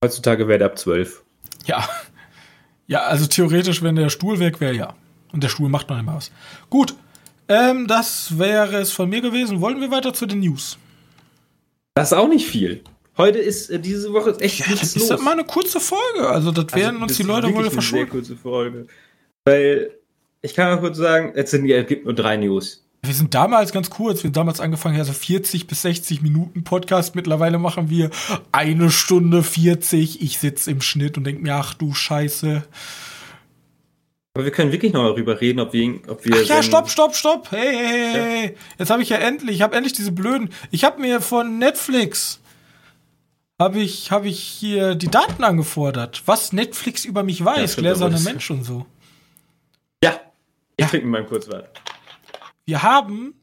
[0.03, 1.23] Heutzutage wäre der ab 12.
[1.65, 1.87] Ja.
[2.87, 4.93] Ja, also theoretisch, wenn der Stuhl weg wäre, ja.
[5.31, 6.31] Und der Stuhl macht noch immer was.
[6.69, 6.95] Gut.
[7.47, 9.61] Ähm, das wäre es von mir gewesen.
[9.61, 10.77] Wollen wir weiter zu den News?
[11.95, 12.83] Das ist auch nicht viel.
[13.17, 15.19] Heute ist äh, diese Woche ist echt ja, nichts das los.
[15.19, 16.27] ist mal eine kurze Folge.
[16.27, 18.05] Also das also, werden uns die Leute wohl verschulden.
[18.05, 18.87] Sehr kurze Folge.
[19.45, 19.91] Weil
[20.41, 22.83] ich kann mal kurz sagen, es, sind, es gibt nur drei News.
[23.01, 27.15] Wir sind damals ganz kurz, wir haben damals angefangen, also 40 bis 60 Minuten Podcast.
[27.15, 28.09] Mittlerweile machen wir
[28.51, 30.21] eine Stunde 40.
[30.21, 32.63] Ich sitze im Schnitt und denke mir, ach du Scheiße.
[34.35, 36.35] Aber wir können wirklich noch darüber reden, ob wir, ob wir.
[36.35, 37.51] Ach ja, stopp, stopp, stopp.
[37.51, 38.45] Hey, hey, hey.
[38.45, 38.51] Ja.
[38.79, 40.49] Jetzt habe ich ja endlich, ich habe endlich diese blöden.
[40.71, 42.41] Ich habe mir von Netflix
[43.57, 48.19] habe ich, hab ich hier die Daten angefordert, was Netflix über mich weiß, ja, gläserne
[48.19, 48.85] Mensch und so.
[50.03, 50.19] Ja,
[50.75, 50.89] ich ja.
[50.89, 51.63] trinke mal kurz was.
[52.65, 53.35] Wir haben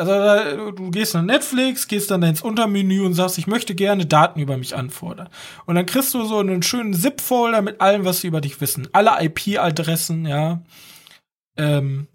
[0.00, 4.40] also du gehst nach Netflix, gehst dann ins Untermenü und sagst, ich möchte gerne Daten
[4.40, 5.28] über mich anfordern.
[5.66, 8.88] Und dann kriegst du so einen schönen ZIP-Folder mit allem, was sie über dich wissen.
[8.92, 10.62] Alle IP-Adressen, ja.
[11.56, 12.08] Ähm,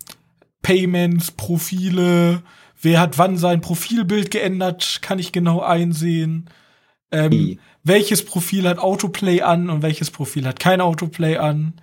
[0.62, 2.41] Payments, Profile,
[2.82, 6.50] wer hat wann sein Profilbild geändert, kann ich genau einsehen.
[7.12, 11.74] Ähm, welches Profil hat Autoplay an und welches Profil hat kein Autoplay an.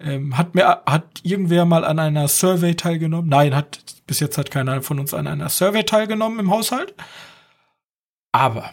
[0.00, 3.28] Ähm, hat mir hat irgendwer mal an einer Survey teilgenommen?
[3.28, 6.94] Nein, hat bis jetzt hat keiner von uns an einer Survey teilgenommen im Haushalt.
[8.32, 8.72] Aber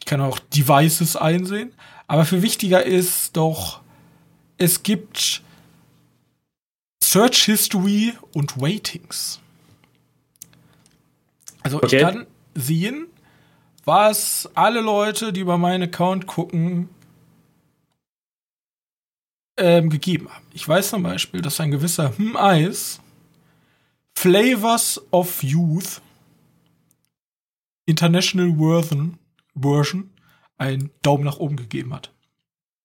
[0.00, 1.72] ich kann auch Devices einsehen.
[2.06, 3.80] Aber viel wichtiger ist doch,
[4.58, 5.42] es gibt
[7.02, 9.40] Search History und Ratings.
[11.62, 11.96] Also Okay.
[11.96, 13.06] ich kann sehen,
[13.84, 16.88] was alle Leute, die über meinen Account gucken,
[19.56, 20.46] ähm, gegeben haben.
[20.52, 23.00] Ich weiß zum Beispiel, dass ein gewisser Hm Eis
[24.16, 26.00] Flavors of Youth
[27.86, 29.18] International Version,
[29.60, 30.10] Version
[30.56, 32.12] einen Daumen nach oben gegeben hat.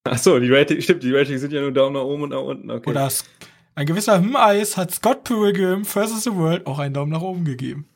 [0.03, 2.71] Achso, die Ratings, stimmt, die Ratings sind ja nur Daumen nach oben und nach unten,
[2.71, 2.89] okay.
[2.89, 3.09] Oder
[3.75, 6.23] ein gewisser Hm Eis hat Scott Pilgrim vs.
[6.23, 7.87] the World auch einen Daumen nach oben gegeben.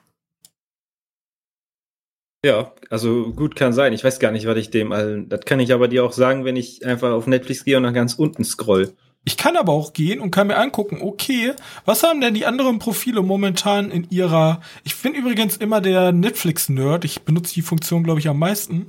[2.45, 3.93] Ja, also gut kann sein.
[3.93, 5.29] Ich weiß gar nicht, was ich dem allen.
[5.29, 7.93] Das kann ich aber dir auch sagen, wenn ich einfach auf Netflix gehe und nach
[7.93, 8.93] ganz unten scroll.
[9.25, 11.53] Ich kann aber auch gehen und kann mir angucken, okay,
[11.85, 14.59] was haben denn die anderen Profile momentan in ihrer.
[14.83, 17.05] Ich bin übrigens immer der Netflix-Nerd.
[17.05, 18.87] Ich benutze die Funktion, glaube ich, am meisten,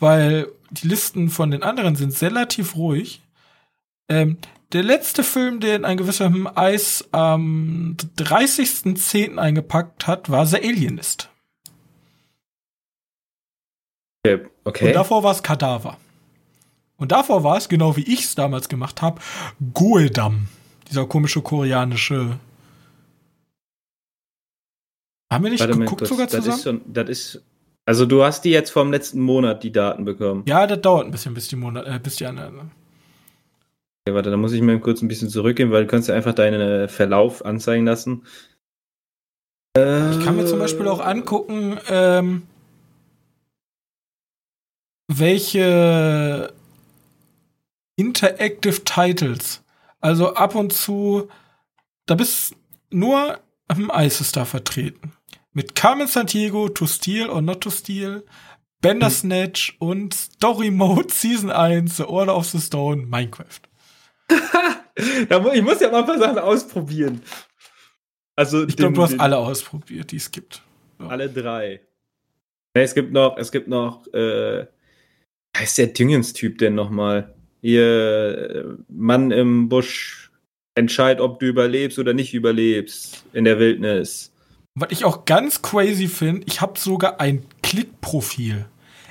[0.00, 3.20] weil die Listen von den anderen sind relativ ruhig.
[4.08, 4.38] Ähm,
[4.72, 9.36] der letzte Film, den ein gewisser Eis am 30.10.
[9.36, 11.28] eingepackt hat, war The Alienist.
[14.24, 14.46] Okay.
[14.64, 14.86] okay.
[14.88, 15.98] Und davor war es Kadaver.
[16.96, 19.20] Und davor war es, genau wie ich es damals gemacht habe,
[19.74, 20.48] Goedam.
[20.88, 22.38] Dieser komische koreanische.
[25.32, 26.56] Haben wir nicht Warte mal geguckt kurz, sogar das zusammen?
[26.56, 27.42] ist schon, das ist.
[27.86, 30.44] Also du hast die jetzt vom letzten Monat die Daten bekommen.
[30.46, 32.70] ja, das dauert ein bisschen, bis die Monat, äh, bis die anderen.
[34.06, 36.34] Okay, warte, da muss ich mal kurz ein bisschen zurückgehen, weil du kannst ja einfach
[36.34, 38.22] deinen Verlauf anzeigen lassen.
[39.76, 42.42] Ich kann mir zum Beispiel auch angucken, ähm,
[45.18, 46.52] welche
[47.96, 49.62] Interactive Titles.
[50.00, 51.28] Also ab und zu,
[52.06, 52.54] da bist
[52.90, 55.12] nur im Eis ist da vertreten.
[55.52, 58.24] Mit Carmen Santiago, To Steal or Not to Steal,
[58.80, 63.60] Bandersnatch und Story Mode Season 1, The Order of the Stone, Minecraft.
[64.96, 67.20] Ich muss ja mal ein paar Sachen ausprobieren.
[68.36, 70.62] Also Ich glaube, du hast alle ausprobiert, die es gibt.
[70.98, 71.80] Alle drei.
[72.74, 74.66] Nee, es gibt noch, es gibt noch, äh,
[75.56, 77.34] heißt der Dingens-Typ denn nochmal?
[77.60, 80.30] Hier, äh, Mann im Busch,
[80.74, 84.32] entscheid, ob du überlebst oder nicht überlebst in der Wildnis.
[84.74, 88.66] Was ich auch ganz crazy finde, ich habe sogar ein Klickprofil.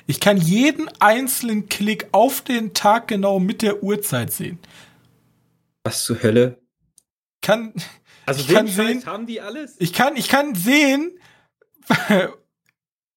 [0.08, 4.60] Ich kann jeden einzelnen Klick auf den Tag genau mit der Uhrzeit sehen.
[5.86, 6.60] Was zur Hölle?
[7.41, 7.73] Kann,
[8.25, 9.75] Also Ich den kann Scheiß sehen- haben die alles?
[9.79, 11.17] ich kann, ich kann sehen,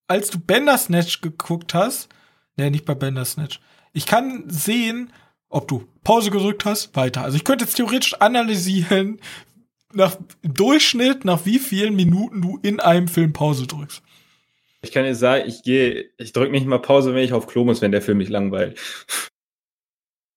[0.09, 2.09] als du Bandersnatch geguckt hast,
[2.57, 3.61] ne, nicht bei Bandersnatch.
[3.93, 5.13] Ich kann sehen,
[5.49, 7.23] ob du Pause gedrückt hast, weiter.
[7.23, 9.21] Also ich könnte jetzt theoretisch analysieren,
[9.93, 14.03] nach im Durchschnitt, nach wie vielen Minuten du in einem Film Pause drückst.
[14.83, 17.65] Ich kann dir sagen, ich gehe, ich drücke nicht mal Pause, wenn ich auf Klo
[17.65, 18.79] muss, wenn der Film mich langweilt.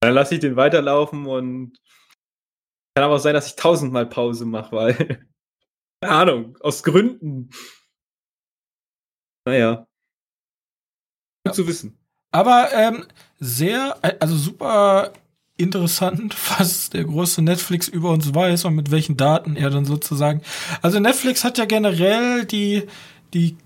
[0.01, 1.77] Dann lasse ich den weiterlaufen und
[2.95, 4.95] kann aber auch sein, dass ich tausendmal Pause mache, weil,
[6.01, 7.49] keine Ahnung, aus Gründen.
[9.45, 9.75] Naja.
[9.75, 9.87] Gut
[11.47, 11.51] Ja.
[11.53, 11.98] zu wissen.
[12.31, 13.05] Aber ähm,
[13.39, 15.13] sehr, äh, also super
[15.57, 20.41] interessant, was der große Netflix über uns weiß und mit welchen Daten er dann sozusagen.
[20.81, 22.83] Also Netflix hat ja generell die,
[23.33, 23.57] die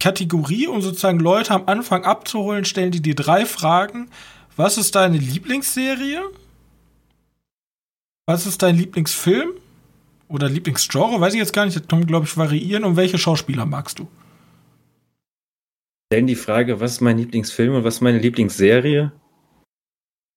[0.00, 4.08] Kategorie, um sozusagen Leute am Anfang abzuholen, stellen die dir drei Fragen.
[4.56, 6.22] Was ist deine Lieblingsserie?
[8.26, 9.50] Was ist dein Lieblingsfilm?
[10.28, 11.20] Oder Lieblingsgenre?
[11.20, 11.76] Weiß ich jetzt gar nicht.
[11.76, 12.84] Das kann, glaube ich, variieren.
[12.84, 14.08] Und welche Schauspieler magst du?
[16.14, 19.10] Stellen die Frage, was ist mein Lieblingsfilm und was ist meine Lieblingsserie?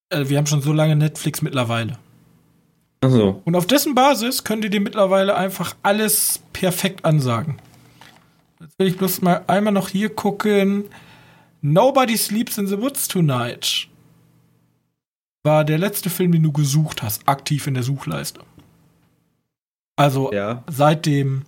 [0.10, 2.00] Äh, wir haben schon so lange Netflix mittlerweile.
[3.02, 3.44] Achso.
[3.46, 7.60] Und auf dessen Basis könnt ihr dir mittlerweile einfach alles perfekt ansagen.
[8.60, 10.86] Jetzt will ich bloß mal einmal noch hier gucken.
[11.62, 13.88] Nobody Sleeps in the Woods Tonight
[15.44, 18.40] war der letzte Film, den du gesucht hast, aktiv in der Suchleiste.
[19.96, 20.64] Also Ja.
[20.66, 21.44] seit dem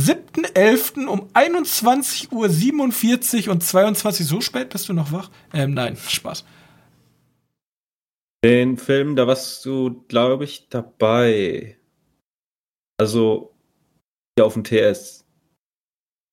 [0.00, 1.06] 7.11.
[1.06, 5.30] um 21.47 Uhr und 22 so spät bist du noch wach?
[5.52, 6.44] Ähm, nein, Spaß.
[8.44, 11.76] Den Film, da warst du, glaube ich, dabei.
[13.00, 13.52] Also,
[14.36, 15.24] hier auf dem TS.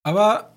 [0.04, 0.54] Aber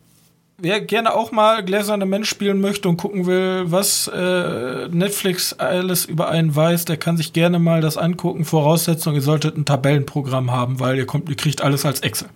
[0.60, 6.06] wer gerne auch mal Gläserne Mensch spielen möchte und gucken will, was äh, Netflix alles
[6.06, 8.46] über einen weiß, der kann sich gerne mal das angucken.
[8.46, 12.30] Voraussetzung, ihr solltet ein Tabellenprogramm haben, weil ihr kommt, ihr kriegt alles als Excel.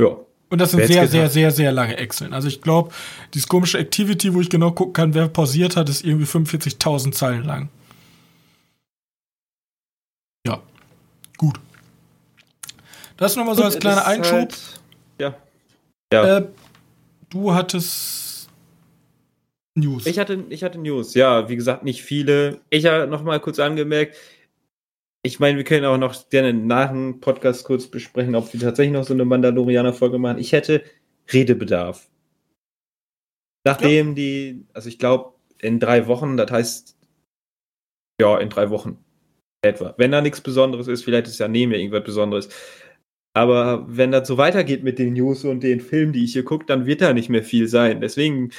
[0.00, 0.16] Ja.
[0.48, 2.34] Und das sind sehr, sehr, sehr, sehr lange Excel.
[2.34, 2.92] Also ich glaube,
[3.34, 7.44] dieses komische Activity, wo ich genau gucken kann, wer pausiert hat, ist irgendwie 45.000 Zeilen
[7.44, 7.68] lang.
[10.44, 10.60] Ja,
[11.36, 11.60] gut.
[13.16, 14.32] Das nur mal so als Gut, kleiner Einschub.
[14.32, 14.80] Halt,
[15.20, 15.34] ja.
[16.12, 16.38] Ja.
[16.38, 16.48] Äh,
[17.28, 18.48] du hattest
[19.76, 20.06] News.
[20.06, 22.60] Ich hatte, ich hatte News, ja, wie gesagt, nicht viele.
[22.70, 24.16] Ich habe noch mal kurz angemerkt,
[25.22, 28.94] ich meine, wir können auch noch gerne nach dem Podcast kurz besprechen, ob wir tatsächlich
[28.94, 30.38] noch so eine Mandalorianer-Folge machen.
[30.38, 30.82] Ich hätte
[31.32, 32.08] Redebedarf.
[33.64, 34.14] Nachdem ja.
[34.14, 36.96] die, also ich glaube, in drei Wochen, das heißt,
[38.20, 39.04] ja, in drei Wochen
[39.62, 39.94] etwa.
[39.98, 42.48] Wenn da nichts Besonderes ist, vielleicht ist ja neben mir irgendwas Besonderes.
[43.34, 46.66] Aber wenn das so weitergeht mit den News und den Filmen, die ich hier gucke,
[46.66, 48.00] dann wird da nicht mehr viel sein.
[48.00, 48.50] Deswegen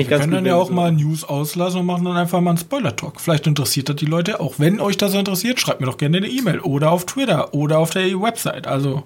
[0.00, 2.50] ich wir können dann ja auch so mal News auslassen und machen dann einfach mal
[2.50, 3.20] einen Spoiler-Talk.
[3.20, 4.58] Vielleicht interessiert das die Leute auch.
[4.58, 7.90] Wenn euch das interessiert, schreibt mir doch gerne eine E-Mail oder auf Twitter oder auf
[7.90, 8.66] der Website.
[8.66, 9.04] Also.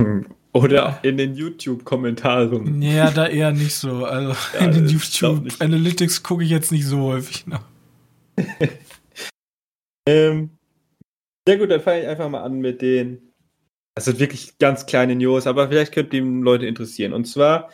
[0.54, 2.80] Oder in den YouTube-Kommentaren.
[2.80, 4.04] Ja, da eher nicht so.
[4.04, 7.64] Also ja, in den YouTube Analytics gucke ich jetzt nicht so häufig nach.
[10.08, 10.50] ähm,
[11.46, 13.32] sehr gut, dann fange ich einfach mal an mit den.
[13.96, 17.12] Das sind wirklich ganz kleine News, aber vielleicht könnte die Leute interessieren.
[17.12, 17.68] Und zwar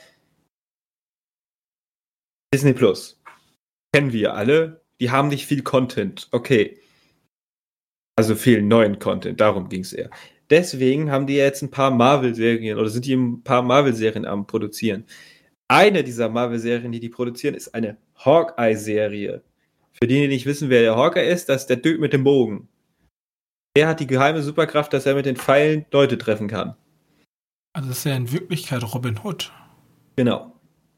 [2.53, 3.21] Disney Plus.
[3.93, 4.83] Kennen wir alle.
[5.01, 6.29] Die haben nicht viel Content.
[6.33, 6.79] Okay.
[8.17, 9.41] Also viel neuen Content.
[9.41, 10.11] Darum ging es eher.
[10.51, 15.05] Deswegen haben die jetzt ein paar Marvel-Serien oder sind die ein paar Marvel-Serien am Produzieren.
[15.69, 19.43] Eine dieser Marvel-Serien, die die produzieren, ist eine Hawkeye-Serie.
[19.93, 22.25] Für die, die nicht wissen, wer der Hawkeye ist, das ist der Dude mit dem
[22.25, 22.69] Bogen.
[23.75, 26.75] Er hat die geheime Superkraft, dass er mit den Pfeilen Leute treffen kann.
[27.73, 29.53] Also das ist ja in Wirklichkeit Robin Hood.
[30.17, 30.53] Genau.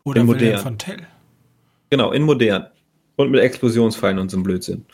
[0.04, 1.06] Oder William von Tell.
[1.92, 2.68] Genau, in modern.
[3.16, 4.86] Und mit Explosionspfeilen und so einem Blödsinn.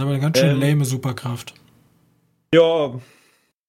[0.00, 1.54] Aber eine ganz schön ähm, lame Superkraft.
[2.54, 3.00] Ja,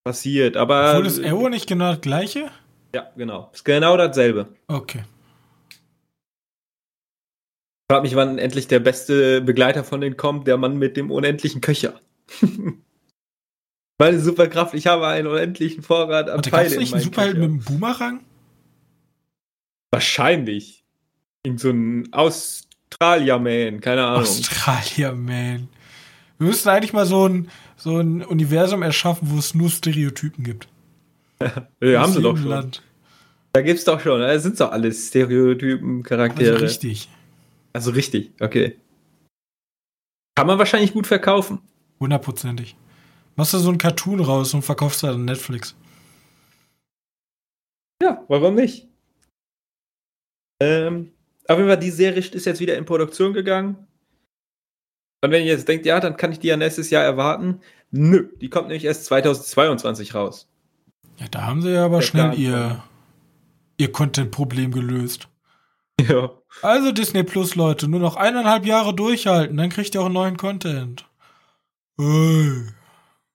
[0.03, 0.91] passiert, aber.
[0.91, 2.51] Obwohl das Arrow nicht genau das gleiche?
[2.93, 3.49] Ja, genau.
[3.51, 4.49] Ist genau dasselbe.
[4.67, 5.03] Okay.
[5.71, 5.77] Ich
[7.91, 11.61] frage mich, wann endlich der beste Begleiter von denen kommt, der Mann mit dem unendlichen
[11.61, 11.99] Köcher.
[13.97, 16.67] Meine Superkraft, ich habe einen unendlichen Vorrat an Pfeilen.
[16.67, 18.23] Gab's nicht einen Superheld mit einem Boomerang?
[19.89, 20.80] Wahrscheinlich.
[21.43, 24.21] In so ein Australier-Man, keine Ahnung.
[24.21, 25.69] Australier-Man.
[26.37, 30.67] Wir müssten eigentlich mal so ein, so ein Universum erschaffen, wo es nur Stereotypen gibt.
[31.81, 32.47] ja, haben sie doch schon.
[32.47, 32.83] Land.
[33.53, 36.53] Da gibt's doch schon, da sind doch alles Stereotypen-Charaktere.
[36.53, 37.09] Also richtig.
[37.73, 38.77] Also richtig, okay.
[40.35, 41.59] Kann man wahrscheinlich gut verkaufen.
[41.99, 42.75] Hundertprozentig.
[43.35, 45.75] Machst du so ein Cartoon raus und verkaufst halt an Netflix.
[48.01, 48.87] Ja, warum nicht?
[50.61, 51.11] Ähm,
[51.53, 53.87] auf jeden Fall, die Serie ist jetzt wieder in Produktion gegangen.
[55.23, 57.61] Und wenn ihr jetzt denkt, ja, dann kann ich die ja nächstes Jahr erwarten.
[57.91, 60.47] Nö, die kommt nämlich erst 2022 raus.
[61.19, 62.83] Ja, da haben sie ja aber Der schnell ihr,
[63.77, 65.27] ihr Content-Problem gelöst.
[65.99, 66.31] Ja.
[66.63, 71.05] Also Disney Plus, Leute, nur noch eineinhalb Jahre durchhalten, dann kriegt ihr auch neuen Content.
[71.99, 72.63] Hey.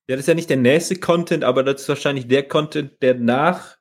[0.09, 3.15] Ja, das ist ja nicht der nächste Content, aber das ist wahrscheinlich der Content, der
[3.15, 3.76] nach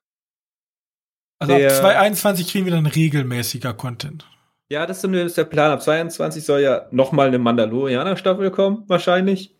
[1.40, 4.28] also der, ab 2021 kriegen wir dann regelmäßiger Content.
[4.70, 5.72] Ja, das ist der Plan.
[5.72, 9.56] Ab 2022 soll ja nochmal eine Mandalorianer-Staffel kommen, wahrscheinlich.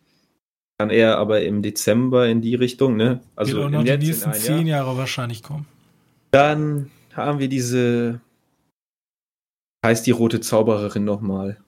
[0.78, 3.20] Dann eher aber im Dezember in die Richtung, ne?
[3.34, 4.84] Also Wird auch noch die nächsten zehn Jahr.
[4.84, 5.66] Jahre wahrscheinlich kommen.
[6.32, 8.20] Dann haben wir diese.
[9.84, 11.58] Heißt die rote Zaubererin nochmal.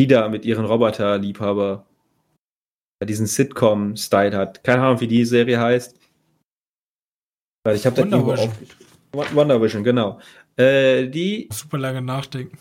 [0.00, 1.86] Die da mit ihren Roboter-Liebhaber
[3.04, 4.64] diesen Sitcom-Style hat.
[4.64, 5.98] Keine Ahnung, wie die Serie heißt.
[7.64, 8.76] Weil ich habe da irgendwo aufgeschrieben.
[9.12, 10.20] Wonder Vision, genau.
[10.56, 11.48] Äh, die.
[11.52, 12.58] Super lange nachdenken.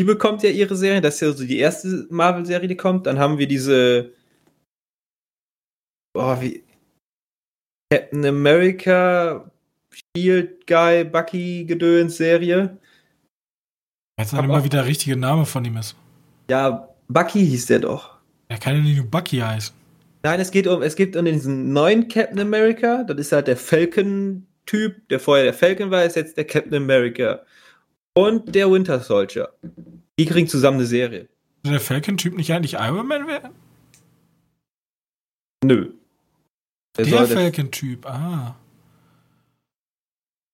[0.00, 1.00] Die bekommt ja ihre Serie.
[1.00, 3.06] Das ist ja so die erste Marvel-Serie, die kommt.
[3.06, 4.12] Dann haben wir diese.
[6.12, 6.64] Boah, wie.
[7.92, 9.50] Captain America,
[10.16, 12.78] Shield Guy, Bucky Gedöns Serie.
[14.18, 15.94] Jetzt dann immer wieder der richtige Name von ihm ist.
[16.50, 18.18] Ja, Bucky hieß der doch.
[18.48, 19.74] Er kann ja nicht nur Bucky heißen.
[20.22, 23.02] Nein, es geht um, es geht um diesen neuen Captain America.
[23.02, 27.40] Das ist halt der Falcon-Typ, der vorher der Falcon war, ist jetzt der Captain America.
[28.14, 29.52] Und der Winter Soldier.
[30.18, 31.28] Die kriegen zusammen eine Serie.
[31.64, 33.50] Der Falcon-Typ nicht eigentlich Iron Man wäre?
[35.64, 35.92] Nö.
[36.96, 38.56] Der, der Falcon-Typ, ah.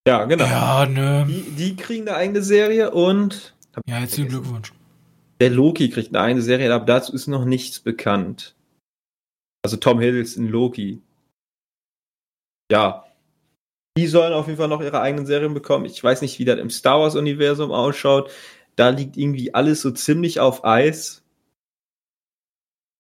[0.07, 0.45] Ja, genau.
[0.45, 1.27] Ja, nö.
[1.27, 3.55] Die, die kriegen eine eigene Serie und.
[3.87, 4.73] Ja, herzlichen Glückwunsch.
[5.41, 8.55] Der Loki kriegt eine eigene Serie, aber dazu ist noch nichts bekannt.
[9.69, 11.03] Also Tom Hiddleston, Loki.
[12.73, 13.05] Ja.
[13.99, 15.85] Die sollen auf jeden Fall noch ihre eigenen Serien bekommen.
[15.85, 18.31] Ich weiß nicht, wie das im Star Wars-Universum ausschaut.
[18.77, 21.23] Da liegt irgendwie alles so ziemlich auf Eis.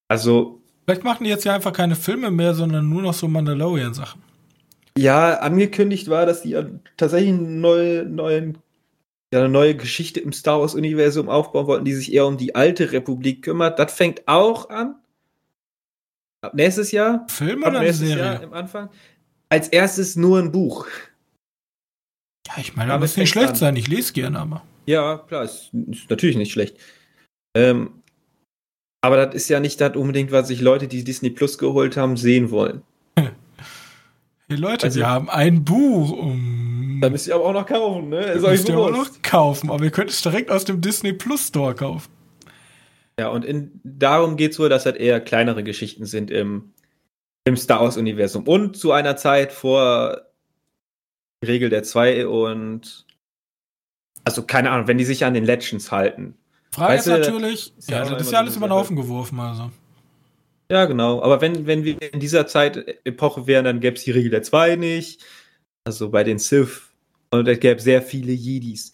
[0.08, 0.60] Also.
[0.84, 4.22] Vielleicht machen die jetzt ja einfach keine Filme mehr, sondern nur noch so Mandalorian-Sachen.
[4.98, 6.54] Ja, angekündigt war, dass die
[6.98, 8.58] tatsächlich eine neue, neuen,
[9.32, 12.92] ja, eine neue Geschichte im Star Wars-Universum aufbauen wollten, die sich eher um die alte
[12.92, 13.78] Republik kümmert.
[13.78, 14.96] Das fängt auch an.
[16.40, 17.26] Ab nächstes Jahr.
[17.28, 18.24] Film oder eine Serie?
[18.24, 18.90] Jahr im Anfang.
[19.48, 20.86] Als erstes nur ein Buch.
[22.46, 23.54] Ja, ich meine, das muss nicht schlecht an.
[23.56, 23.76] sein.
[23.76, 24.62] Ich lese gerne, aber.
[24.86, 26.76] Ja, klar, ist, ist natürlich nicht schlecht.
[27.56, 28.02] Ähm,
[29.02, 32.16] aber das ist ja nicht das unbedingt, was sich Leute, die Disney Plus geholt haben,
[32.16, 32.82] sehen wollen.
[34.50, 36.10] Hey Leute, also, wir haben ein Buch.
[36.10, 38.32] Um da müsst ihr aber auch noch kaufen, ne?
[38.32, 41.12] Das müsst ihr aber auch noch kaufen, aber ihr könnt es direkt aus dem Disney
[41.12, 42.08] Plus Store kaufen.
[43.18, 46.72] Ja, und in, darum geht es wohl, dass halt eher kleinere Geschichten sind im,
[47.44, 48.46] im Star Wars-Universum.
[48.46, 50.22] Und zu einer Zeit vor
[51.44, 53.06] Regel der zwei und
[54.24, 56.36] also keine Ahnung, wenn die sich an den Legends halten.
[56.70, 58.96] Frage weißt ist du, natürlich, ist ja, also das ist ja alles über den Haufen
[58.96, 59.70] geworfen, also.
[60.70, 61.22] Ja, genau.
[61.22, 64.42] Aber wenn, wenn wir in dieser Zeit Epoche wären, dann gäbe es die Regel der
[64.42, 65.24] zwei nicht.
[65.84, 66.90] Also bei den Sith.
[67.30, 68.92] Und es gäbe sehr viele Jedis.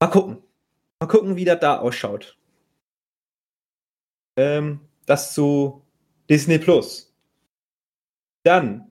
[0.00, 0.38] Mal gucken.
[1.00, 2.36] Mal gucken, wie das da ausschaut.
[4.36, 5.82] Ähm, das zu
[6.28, 7.12] Disney Plus.
[8.44, 8.90] Dann,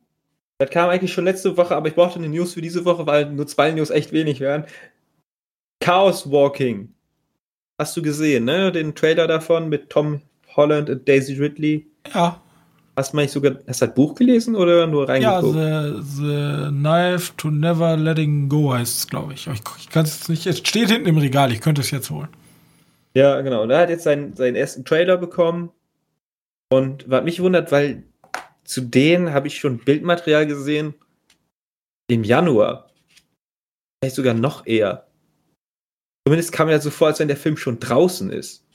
[0.59, 3.31] das kam eigentlich schon letzte Woche, aber ich brauchte eine News für diese Woche, weil
[3.31, 4.65] nur zwei News echt wenig wären.
[5.79, 6.93] Chaos Walking.
[7.79, 8.71] Hast du gesehen, ne?
[8.71, 10.21] Den Trailer davon mit Tom
[10.55, 11.87] Holland und Daisy Ridley.
[12.13, 12.41] Ja.
[12.95, 15.55] Hast du mal sogar, hast du das Buch gelesen oder nur reingeguckt?
[15.55, 19.47] Ja, the, the Knife to Never Letting Go heißt es, glaube ich.
[19.47, 22.27] Ich, ich kann es nicht, es steht hinten im Regal, ich könnte es jetzt holen.
[23.13, 23.63] Ja, genau.
[23.63, 25.71] Und er hat jetzt seinen, seinen ersten Trailer bekommen.
[26.71, 28.03] Und was mich wundert, weil
[28.63, 30.93] zu denen habe ich schon Bildmaterial gesehen
[32.09, 32.89] im Januar.
[34.01, 35.07] Vielleicht sogar noch eher.
[36.25, 38.65] Zumindest kam mir so vor, als wenn der Film schon draußen ist.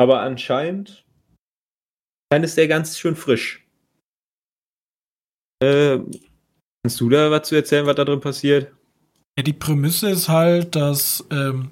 [0.00, 1.04] Aber anscheinend,
[2.30, 3.66] anscheinend ist der ganz schön frisch.
[5.62, 5.98] Äh,
[6.82, 8.72] kannst du da was zu erzählen, was da drin passiert?
[9.36, 11.70] Ja, die Prämisse ist halt, dass ähm,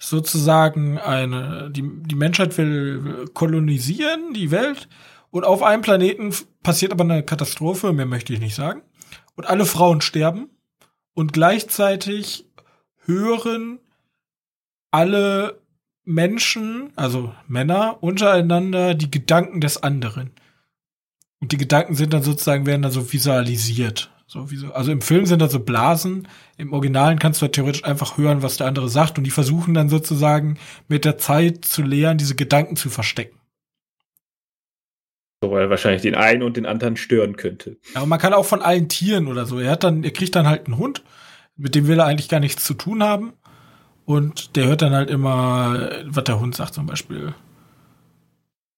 [0.00, 4.88] sozusagen eine, die, die Menschheit will kolonisieren, die Welt,
[5.30, 8.82] und auf einem Planeten passiert aber eine Katastrophe, mehr möchte ich nicht sagen.
[9.36, 10.50] Und alle Frauen sterben.
[11.14, 12.46] Und gleichzeitig
[13.04, 13.78] hören
[14.90, 15.62] alle
[16.04, 20.32] Menschen, also Männer, untereinander die Gedanken des anderen.
[21.40, 24.09] Und die Gedanken sind dann sozusagen, werden dann so visualisiert.
[24.32, 27.82] So, so, also im Film sind da so Blasen, im Originalen kannst du halt theoretisch
[27.82, 30.56] einfach hören, was der andere sagt und die versuchen dann sozusagen
[30.86, 33.36] mit der Zeit zu lernen, diese Gedanken zu verstecken.
[35.42, 37.78] So, weil er wahrscheinlich den einen und den anderen stören könnte.
[37.92, 39.58] Ja, aber man kann auch von allen Tieren oder so.
[39.58, 41.02] Er hat dann, er kriegt dann halt einen Hund,
[41.56, 43.32] mit dem will er eigentlich gar nichts zu tun haben.
[44.04, 47.34] Und der hört dann halt immer, was der Hund sagt zum Beispiel.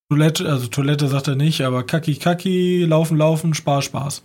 [0.09, 4.23] Toilette, also Toilette sagt er nicht, aber Kaki Kaki, laufen, laufen, Spaß, Spaß.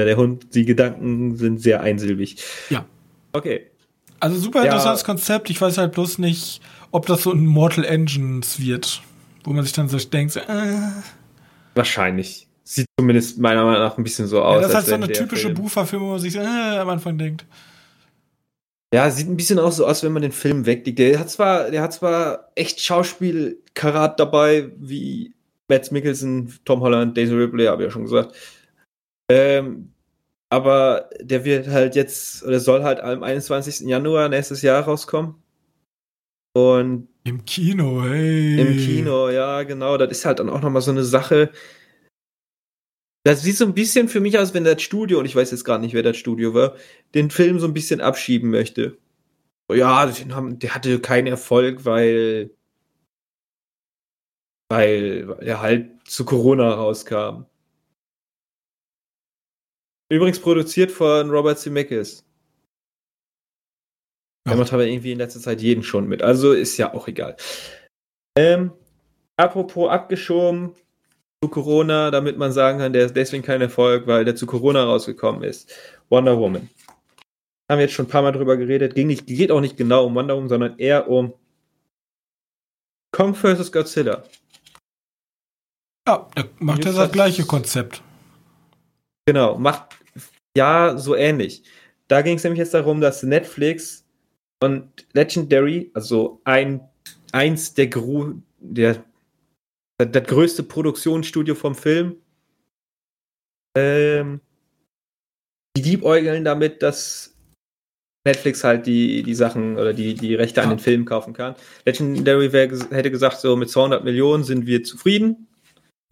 [0.00, 2.42] Ja, der Hund, die Gedanken sind sehr einsilbig.
[2.70, 2.86] Ja.
[3.32, 3.66] Okay.
[4.18, 5.06] Also super interessantes ja.
[5.06, 5.50] Konzept.
[5.50, 9.02] Ich weiß halt bloß nicht, ob das so ein Mortal Engines wird,
[9.44, 10.40] wo man sich dann so denkt, äh.
[11.74, 12.48] Wahrscheinlich.
[12.64, 14.54] Sieht zumindest meiner Meinung nach ein bisschen so aus.
[14.54, 17.44] Ja, das ist halt so eine typische Buchverfilmung, wo man sich äh, am Anfang denkt.
[18.94, 20.98] Ja, sieht ein bisschen auch so aus, wenn man den Film weglegt.
[20.98, 25.34] Der hat zwar, der hat zwar echt Schauspielkarat dabei, wie
[25.68, 28.34] Matt Mickelson, Tom Holland, Daisy Ripley, habe ich ja schon gesagt.
[29.30, 29.92] Ähm,
[30.48, 33.88] aber der wird halt jetzt, oder soll halt am 21.
[33.88, 35.36] Januar nächstes Jahr rauskommen.
[36.52, 38.60] Und im Kino, hey.
[38.60, 39.96] Im Kino, ja, genau.
[39.96, 41.50] Das ist halt dann auch nochmal so eine Sache.
[43.24, 45.64] Das sieht so ein bisschen für mich aus, wenn das Studio, und ich weiß jetzt
[45.64, 46.74] gerade nicht, wer das Studio war,
[47.14, 48.98] den Film so ein bisschen abschieben möchte.
[49.70, 52.50] Ja, haben, der hatte keinen Erfolg, weil,
[54.68, 57.44] weil er halt zu Corona rauskam.
[60.10, 62.24] Übrigens produziert von Robert Zemeckis.
[64.46, 66.22] Der macht aber irgendwie in letzter Zeit jeden schon mit.
[66.22, 67.36] Also ist ja auch egal.
[68.36, 68.72] Ähm,
[69.36, 70.74] apropos abgeschoben
[71.42, 74.84] zu Corona, damit man sagen kann, der ist deswegen kein Erfolg, weil der zu Corona
[74.84, 75.72] rausgekommen ist.
[76.08, 76.68] Wonder Woman.
[77.70, 78.94] Haben wir jetzt schon ein paar Mal drüber geredet.
[78.94, 81.34] Ging nicht, geht auch nicht genau um Wonder Woman, sondern eher um
[83.12, 83.70] Kong vs.
[83.70, 84.24] Godzilla.
[86.08, 88.02] Ja, der macht ja das gleiche Konzept.
[89.26, 89.99] Genau, macht
[90.56, 91.62] ja, so ähnlich.
[92.08, 94.04] Da ging es nämlich jetzt darum, dass Netflix
[94.62, 96.80] und Legendary, also ein,
[97.32, 97.88] eins der,
[98.58, 99.04] der
[99.98, 102.16] das größte Produktionsstudio vom Film,
[103.76, 104.40] ähm,
[105.76, 107.36] die liebäugeln damit, dass
[108.26, 111.54] Netflix halt die, die Sachen oder die, die Rechte an den Filmen kaufen kann.
[111.86, 115.46] Legendary wär, hätte gesagt, so mit 200 Millionen sind wir zufrieden.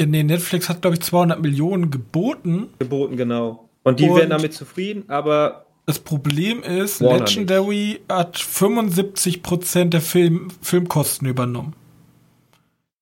[0.01, 2.69] Nee, Netflix hat, glaube ich, 200 Millionen geboten.
[2.79, 3.68] Geboten, genau.
[3.89, 5.65] Und die und werden damit zufrieden, aber.
[5.87, 8.03] Das Problem ist, Warner Legendary nicht.
[8.11, 11.75] hat 75% der Film, Filmkosten übernommen.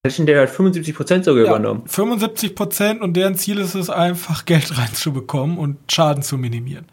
[0.05, 1.83] Legendary hat 75% sogar ja, übernommen.
[1.89, 6.87] 75% und deren Ziel ist es einfach, Geld reinzubekommen und Schaden zu minimieren.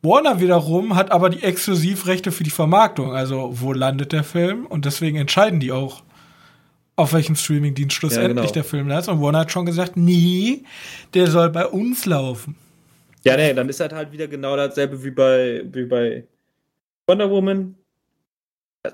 [0.00, 3.12] Warner wiederum hat aber die Exklusivrechte für die Vermarktung.
[3.12, 4.64] Also, wo landet der Film?
[4.64, 6.02] Und deswegen entscheiden die auch,
[6.96, 8.52] auf welchem Streamingdienst schlussendlich Ja, genau.
[8.52, 9.08] der Film ist.
[9.08, 10.64] Und Warner hat schon gesagt, nee,
[11.12, 12.56] der soll bei uns laufen.
[13.24, 16.24] Ja, nee, dann ist das halt wieder genau dasselbe wie bei, wie bei
[17.06, 17.74] Wonder Woman.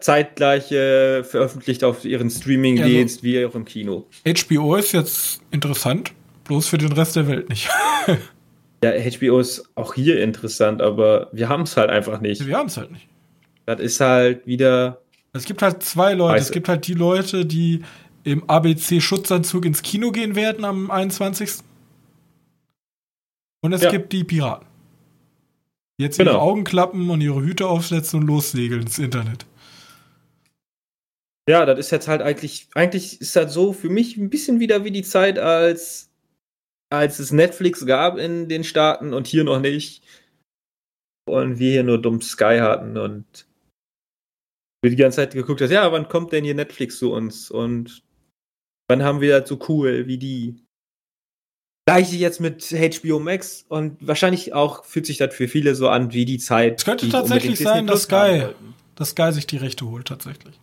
[0.01, 4.07] Zeitgleich äh, veröffentlicht auf ihren Streamingdienst wie auch im Kino.
[4.27, 6.12] HBO ist jetzt interessant,
[6.45, 7.68] bloß für den Rest der Welt nicht.
[8.85, 12.47] Ja, HBO ist auch hier interessant, aber wir haben es halt einfach nicht.
[12.47, 13.09] Wir haben es halt nicht.
[13.64, 15.01] Das ist halt wieder.
[15.33, 16.35] Es gibt halt zwei Leute.
[16.35, 17.83] Weißt Es gibt halt die Leute, die
[18.24, 21.51] im ABC-Schutzanzug ins Kino gehen werden am 21.
[23.62, 23.90] Und es Ja.
[23.90, 24.66] gibt die Piraten.
[25.98, 26.40] Die jetzt ihre Genau.
[26.40, 29.46] Augen klappen und ihre Hüte aufsetzen und lossegeln ins Internet.
[31.48, 34.84] Ja, das ist jetzt halt eigentlich, eigentlich ist das so für mich ein bisschen wieder
[34.84, 36.11] wie die Zeit, als,
[36.90, 40.02] als es Netflix gab in den Staaten und hier noch nicht.
[41.28, 43.48] Und wir hier nur dumm Sky hatten und
[44.82, 47.50] wir die ganze Zeit geguckt haben, ja, wann kommt denn hier Netflix zu uns?
[47.50, 48.04] Und
[48.88, 50.65] wann haben wir das so cool wie die?
[51.87, 56.12] Gleiche jetzt mit HBO Max und wahrscheinlich auch fühlt sich das für viele so an
[56.12, 56.78] wie die Zeit.
[56.80, 58.49] Es könnte tatsächlich sein, dass Sky-.
[58.97, 60.59] Dass Sky sich die Rechte holt, tatsächlich.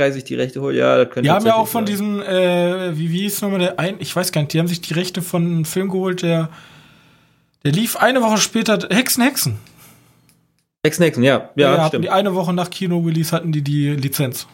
[0.00, 1.92] Sky sich die Rechte holt, ja, das könnte Die haben ja auch von sein.
[1.92, 4.80] diesen, äh, wie, wie hieß nochmal der ein, ich weiß gar nicht, die haben sich
[4.80, 6.48] die Rechte von einem Film geholt, der,
[7.64, 9.58] der lief eine Woche später, Hexen, Hexen.
[10.86, 12.04] Hexen, Hexen, ja, ja, hatten stimmt.
[12.06, 14.46] die eine Woche nach Kino-Release hatten die die Lizenz.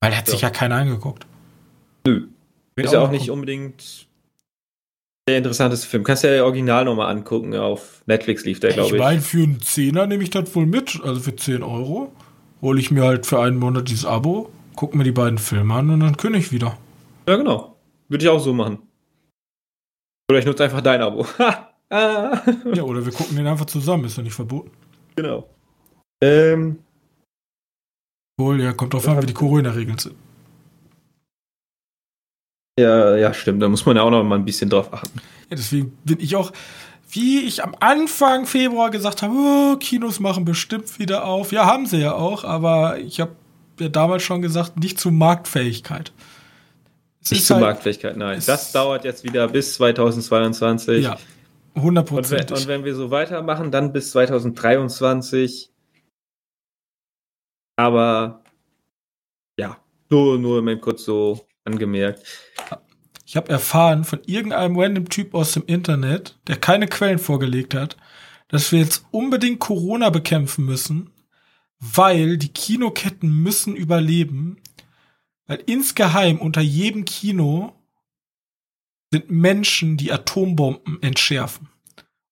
[0.00, 0.32] Weil der hat Ja.
[0.32, 1.26] sich ja keiner angeguckt.
[2.06, 2.28] Nö.
[2.76, 4.06] Wird Ist ja auch nicht unbedingt
[5.28, 6.04] der interessanteste Film.
[6.04, 7.54] Kannst ja Original nochmal angucken.
[7.56, 9.02] Auf Netflix lief der, Ich glaube ich.
[9.02, 11.00] meine, für einen Zehner nehme ich das wohl mit.
[11.02, 12.12] Also für 10 Euro
[12.60, 15.90] hole ich mir halt für einen Monat dieses Abo, gucke mir die beiden Filme an
[15.90, 16.76] und dann kündige ich wieder.
[17.28, 17.76] Ja, genau.
[18.08, 18.78] Würde ich auch so machen.
[20.30, 21.26] Oder ich nutze einfach dein Abo.
[21.90, 22.40] Ah.
[22.74, 24.70] Ja, oder wir gucken den einfach zusammen, ist ja nicht verboten.
[25.14, 25.48] Genau.
[26.22, 26.78] Ähm,
[28.40, 30.16] Wohl, ja, kommt drauf an, wie die Corona-Regeln sind.
[32.78, 33.62] Ja, ja, stimmt.
[33.62, 35.20] Da muss man ja auch noch mal ein bisschen drauf achten.
[35.50, 36.52] Ja, deswegen bin ich auch,
[37.10, 41.52] wie ich am Anfang Februar gesagt habe, oh, Kinos machen bestimmt wieder auf.
[41.52, 43.32] Ja, haben sie ja auch, aber ich habe
[43.78, 46.12] ja damals schon gesagt, nicht zu Marktfähigkeit.
[47.22, 48.42] Es Nicht zur halt- Marktfähigkeit, nein.
[48.44, 51.04] Das dauert jetzt wieder bis 2022.
[51.04, 51.20] Ja, Und
[51.74, 52.56] wenn, hundertprozentig.
[52.56, 55.70] und wenn wir so weitermachen, dann bis 2023.
[57.76, 58.42] Aber
[59.58, 59.76] ja,
[60.10, 62.22] nur, nur mal kurz so angemerkt.
[63.26, 67.96] Ich habe erfahren von irgendeinem random Typ aus dem Internet, der keine Quellen vorgelegt hat,
[68.48, 71.10] dass wir jetzt unbedingt Corona bekämpfen müssen,
[71.80, 74.58] weil die Kinoketten müssen überleben,
[75.46, 77.72] weil insgeheim unter jedem Kino
[79.10, 81.68] sind Menschen, die Atombomben entschärfen.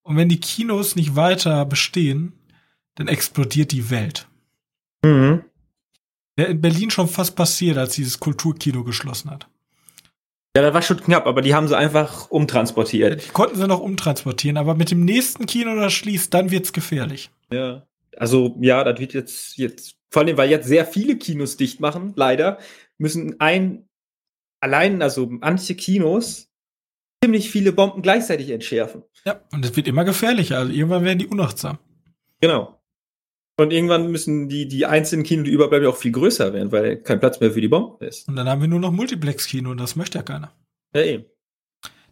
[0.01, 2.33] Und wenn die Kinos nicht weiter bestehen,
[2.95, 4.27] dann explodiert die Welt.
[5.03, 5.43] Mhm.
[6.35, 9.47] Wäre in Berlin schon fast passiert, als dieses Kulturkino geschlossen hat.
[10.55, 13.25] Ja, das war schon knapp, aber die haben sie einfach umtransportiert.
[13.25, 17.31] Die konnten sie noch umtransportieren, aber mit dem nächsten Kino, das schließt, dann wird's gefährlich.
[17.51, 17.87] Ja.
[18.17, 22.13] Also, ja, das wird jetzt, jetzt, vor allem, weil jetzt sehr viele Kinos dicht machen,
[22.15, 22.59] leider,
[22.99, 23.89] müssen ein,
[24.59, 26.51] allein, also manche Kinos,
[27.23, 29.03] ziemlich viele Bomben gleichzeitig entschärfen.
[29.25, 30.59] Ja, und es wird immer gefährlicher.
[30.59, 31.79] Also irgendwann werden die unachtsam.
[32.41, 32.82] Genau.
[33.59, 37.19] Und irgendwann müssen die, die einzelnen Kinos, die überbleiben, auch viel größer werden, weil kein
[37.19, 38.27] Platz mehr für die Bomben ist.
[38.27, 40.51] Und dann haben wir nur noch Multiplex-Kino und das möchte ja keiner.
[40.95, 41.25] Ja, eben.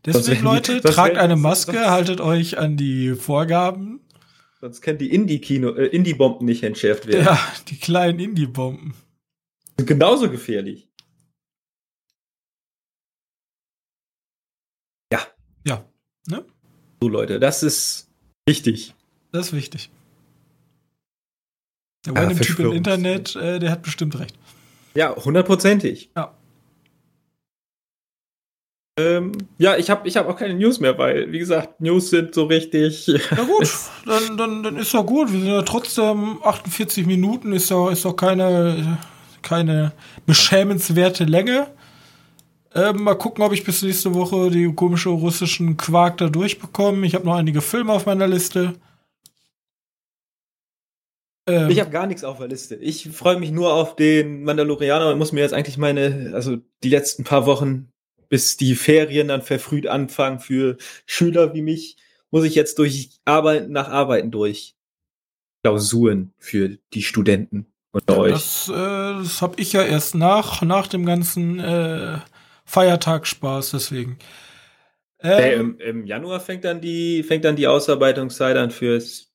[0.05, 4.01] Deswegen, die- Leute, tragt eine Maske, sonst- haltet euch an die Vorgaben.
[4.59, 7.25] Sonst können die Indie-Kino, äh, Indie-Bomben nicht entschärft werden.
[7.25, 7.39] Ja,
[7.69, 8.93] die kleinen Indie-Bomben.
[9.77, 10.87] Sind genauso gefährlich.
[15.63, 15.85] Ja,
[16.27, 16.43] ne?
[17.01, 18.09] So, Leute, das ist
[18.47, 18.95] wichtig.
[19.31, 19.91] Das ist wichtig.
[22.05, 24.35] Der Ja, random Typ im Internet, äh, der hat bestimmt recht.
[24.95, 26.09] Ja, hundertprozentig.
[26.15, 26.33] Ja.
[28.99, 32.33] Ähm, ja, ich habe ich hab auch keine News mehr, weil, wie gesagt, News sind
[32.33, 33.09] so richtig.
[33.31, 33.69] Na gut,
[34.05, 35.31] dann, dann, dann ist doch gut.
[35.31, 38.99] Wir sind ja trotzdem 48 Minuten, ist doch, ist doch keine,
[39.41, 39.93] keine
[40.25, 41.67] beschämenswerte Länge.
[42.73, 47.05] Ähm, mal gucken, ob ich bis nächste Woche die komische russischen Quark da durchbekomme.
[47.05, 48.73] Ich habe noch einige Filme auf meiner Liste.
[51.47, 52.75] Ähm, Ich habe gar nichts auf der Liste.
[52.75, 56.89] Ich freue mich nur auf den Mandalorianer und muss mir jetzt eigentlich meine, also die
[56.89, 57.91] letzten paar Wochen,
[58.29, 61.97] bis die Ferien dann verfrüht anfangen für Schüler wie mich,
[62.29, 64.75] muss ich jetzt durch Arbeiten nach Arbeiten durch.
[65.63, 68.31] Klausuren für die Studenten unter euch.
[68.33, 72.17] das äh, das habe ich ja erst nach, nach dem ganzen äh,
[72.65, 74.17] Feiertagsspaß, deswegen.
[75.19, 79.30] Äh, Ähm, im, Im Januar fängt dann die, fängt dann die Ausarbeitungszeit an fürs,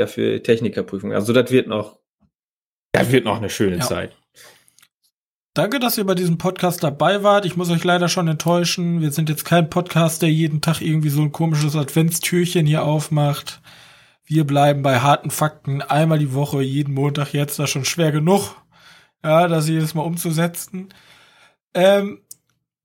[0.00, 1.12] ja, für Technikerprüfung.
[1.12, 1.98] Also das wird noch,
[2.92, 3.82] das wird noch eine schöne Ja.
[3.82, 4.16] Zeit.
[5.54, 7.44] Danke, dass ihr bei diesem Podcast dabei wart.
[7.44, 9.00] Ich muss euch leider schon enttäuschen.
[9.00, 13.60] Wir sind jetzt kein Podcast, der jeden Tag irgendwie so ein komisches Adventstürchen hier aufmacht.
[14.24, 17.58] Wir bleiben bei harten Fakten einmal die Woche, jeden Montag jetzt.
[17.58, 18.54] Das ist schon schwer genug,
[19.24, 20.88] ja, das jedes Mal umzusetzen.
[21.74, 22.20] Ähm,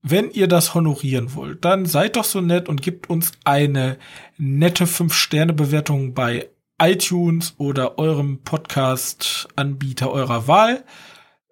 [0.01, 3.97] wenn ihr das honorieren wollt, dann seid doch so nett und gebt uns eine
[4.37, 6.49] nette 5-Sterne-Bewertung bei
[6.79, 10.83] iTunes oder eurem Podcast-Anbieter eurer Wahl.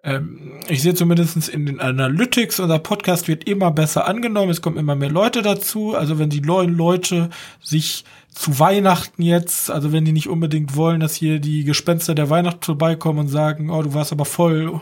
[0.04, 4.78] Ähm, ich sehe zumindest in den Analytics, unser Podcast wird immer besser angenommen, es kommen
[4.78, 5.96] immer mehr Leute dazu.
[5.96, 7.30] Also wenn die neuen Leute
[7.62, 12.30] sich zu Weihnachten jetzt, also wenn die nicht unbedingt wollen, dass hier die Gespenster der
[12.30, 14.82] Weihnacht vorbeikommen und sagen, oh, du warst aber voll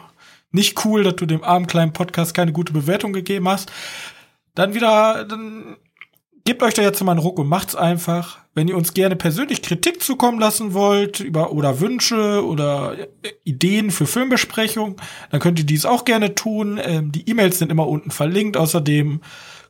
[0.51, 3.71] nicht cool, dass du dem armen kleinen Podcast keine gute Bewertung gegeben hast,
[4.55, 5.77] dann wieder, dann
[6.43, 8.39] gebt euch da jetzt mal einen Ruck und macht's einfach.
[8.53, 12.95] Wenn ihr uns gerne persönlich Kritik zukommen lassen wollt über oder Wünsche oder
[13.43, 14.97] Ideen für Filmbesprechung,
[15.29, 16.79] dann könnt ihr dies auch gerne tun.
[16.83, 18.57] Ähm, die E-Mails sind immer unten verlinkt.
[18.57, 19.21] Außerdem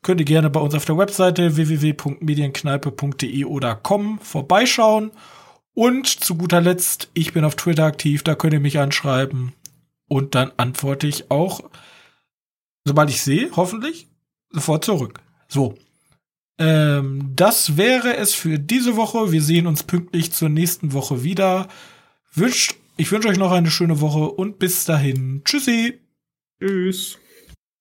[0.01, 5.11] könnt ihr gerne bei uns auf der Webseite www.medienkneipe.de oder com vorbeischauen.
[5.73, 9.53] Und zu guter Letzt, ich bin auf Twitter aktiv, da könnt ihr mich anschreiben.
[10.07, 11.61] Und dann antworte ich auch,
[12.83, 14.09] sobald ich sehe, hoffentlich,
[14.49, 15.21] sofort zurück.
[15.47, 15.75] So.
[16.61, 19.31] Ähm, das wäre es für diese Woche.
[19.31, 21.67] Wir sehen uns pünktlich zur nächsten Woche wieder.
[22.35, 25.41] Wünscht, ich wünsche euch noch eine schöne Woche und bis dahin.
[25.43, 25.99] Tschüssi.
[26.59, 27.17] Tschüss.